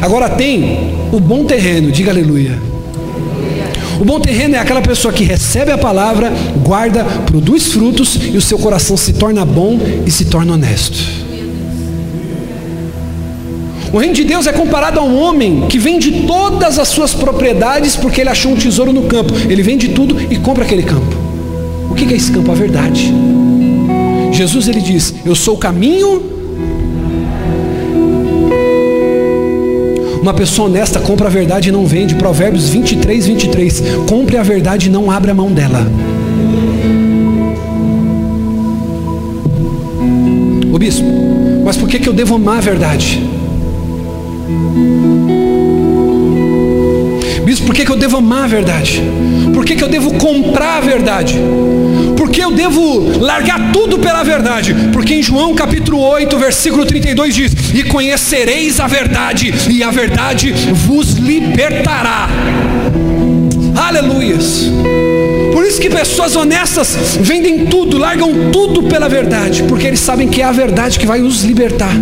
[0.01, 2.59] Agora tem o bom terreno, diga aleluia.
[4.01, 6.33] O bom terreno é aquela pessoa que recebe a palavra,
[6.65, 11.18] guarda, produz frutos e o seu coração se torna bom e se torna honesto.
[13.93, 17.97] O reino de Deus é comparado a um homem que vende todas as suas propriedades
[17.97, 19.33] porque ele achou um tesouro no campo.
[19.49, 21.17] Ele vende tudo e compra aquele campo.
[21.91, 22.53] O que é esse campo?
[22.53, 23.13] A verdade.
[24.31, 26.23] Jesus ele diz: Eu sou o caminho.
[30.21, 32.15] Uma pessoa honesta compra a verdade e não vende.
[32.15, 33.83] Provérbios 23, 23.
[34.07, 35.91] Compre a verdade e não abra a mão dela.
[40.71, 41.07] O bispo,
[41.65, 43.38] mas por que, que eu devo amar a verdade?
[47.45, 49.03] Bispo, por que, que eu devo amar a verdade?
[49.55, 51.39] Por que, que eu devo comprar a verdade?
[52.17, 54.75] Por que eu devo largar tudo pela verdade?
[54.93, 60.53] Porque em João capítulo 8, versículo 32 diz: E conhecereis a verdade, e a verdade
[60.53, 62.29] vos libertará.
[63.77, 64.71] Aleluias.
[65.53, 70.41] Por isso que pessoas honestas vendem tudo, largam tudo pela verdade, porque eles sabem que
[70.41, 71.95] é a verdade que vai os libertar.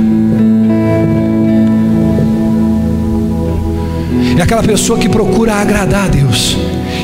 [4.38, 6.56] É aquela pessoa que procura agradar a Deus.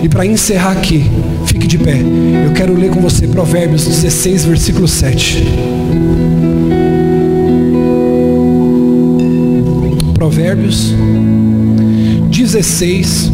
[0.03, 1.11] E para encerrar aqui,
[1.47, 1.99] fique de pé.
[2.45, 5.43] Eu quero ler com você Provérbios 16, versículo 7.
[10.12, 10.93] Provérbios
[12.30, 13.30] 16,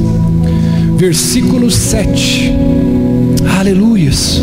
[0.96, 2.52] versículo 7.
[3.58, 4.40] Aleluias.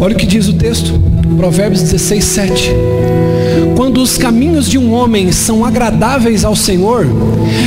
[0.00, 0.98] Olha o que diz o texto,
[1.36, 2.72] Provérbios 16, 7.
[3.76, 7.06] Quando os caminhos de um homem são agradáveis ao Senhor,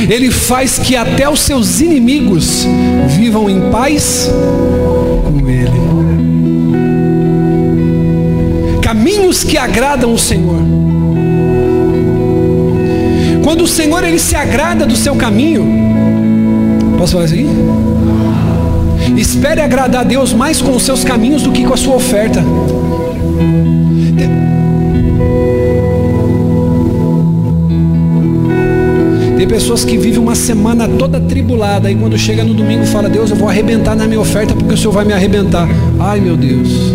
[0.08, 2.66] ele faz que até os seus inimigos
[3.08, 4.30] vivam em paz
[5.24, 5.82] com ele.
[8.80, 10.60] Caminhos que agradam o Senhor.
[13.42, 15.66] Quando o Senhor ele se agrada do seu caminho,
[16.96, 17.46] posso falar aqui?
[19.16, 22.42] Espere agradar a Deus mais com os seus caminhos do que com a sua oferta.
[29.42, 33.28] Tem pessoas que vivem uma semana toda tribulada e quando chega no domingo fala: Deus,
[33.28, 35.68] eu vou arrebentar na minha oferta porque o Senhor vai me arrebentar.
[35.98, 36.92] Ai meu Deus.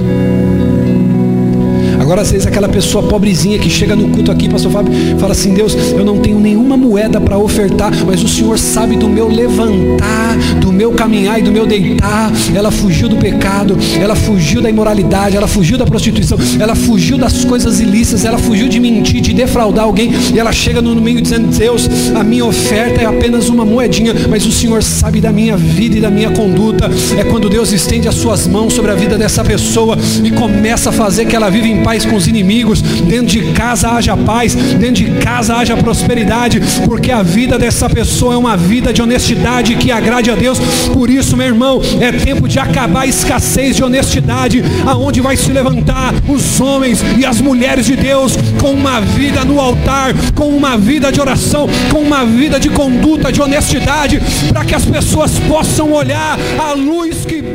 [2.08, 5.54] Agora, às vezes, aquela pessoa pobrezinha que chega no culto aqui, pastor Fábio, fala assim:
[5.54, 10.38] Deus, eu não tenho nenhuma moeda para ofertar, mas o Senhor sabe do meu levantar,
[10.62, 12.32] do meu caminhar e do meu deitar.
[12.56, 17.44] Ela fugiu do pecado, ela fugiu da imoralidade, ela fugiu da prostituição, ela fugiu das
[17.44, 21.50] coisas ilícitas, ela fugiu de mentir, de defraudar alguém, e ela chega no domingo dizendo:
[21.58, 25.98] Deus, a minha oferta é apenas uma moedinha, mas o Senhor sabe da minha vida
[25.98, 26.90] e da minha conduta.
[27.18, 30.94] É quando Deus estende as suas mãos sobre a vida dessa pessoa e começa a
[30.94, 34.54] fazer que ela vive em paz paz com os inimigos, dentro de casa haja paz,
[34.54, 39.76] dentro de casa haja prosperidade, porque a vida dessa pessoa é uma vida de honestidade
[39.76, 40.60] que agrade a Deus.
[40.94, 45.52] Por isso, meu irmão, é tempo de acabar a escassez de honestidade, aonde vai se
[45.52, 50.78] levantar os homens e as mulheres de Deus com uma vida no altar, com uma
[50.78, 55.92] vida de oração, com uma vida de conduta, de honestidade, para que as pessoas possam
[55.92, 57.47] olhar a luz que.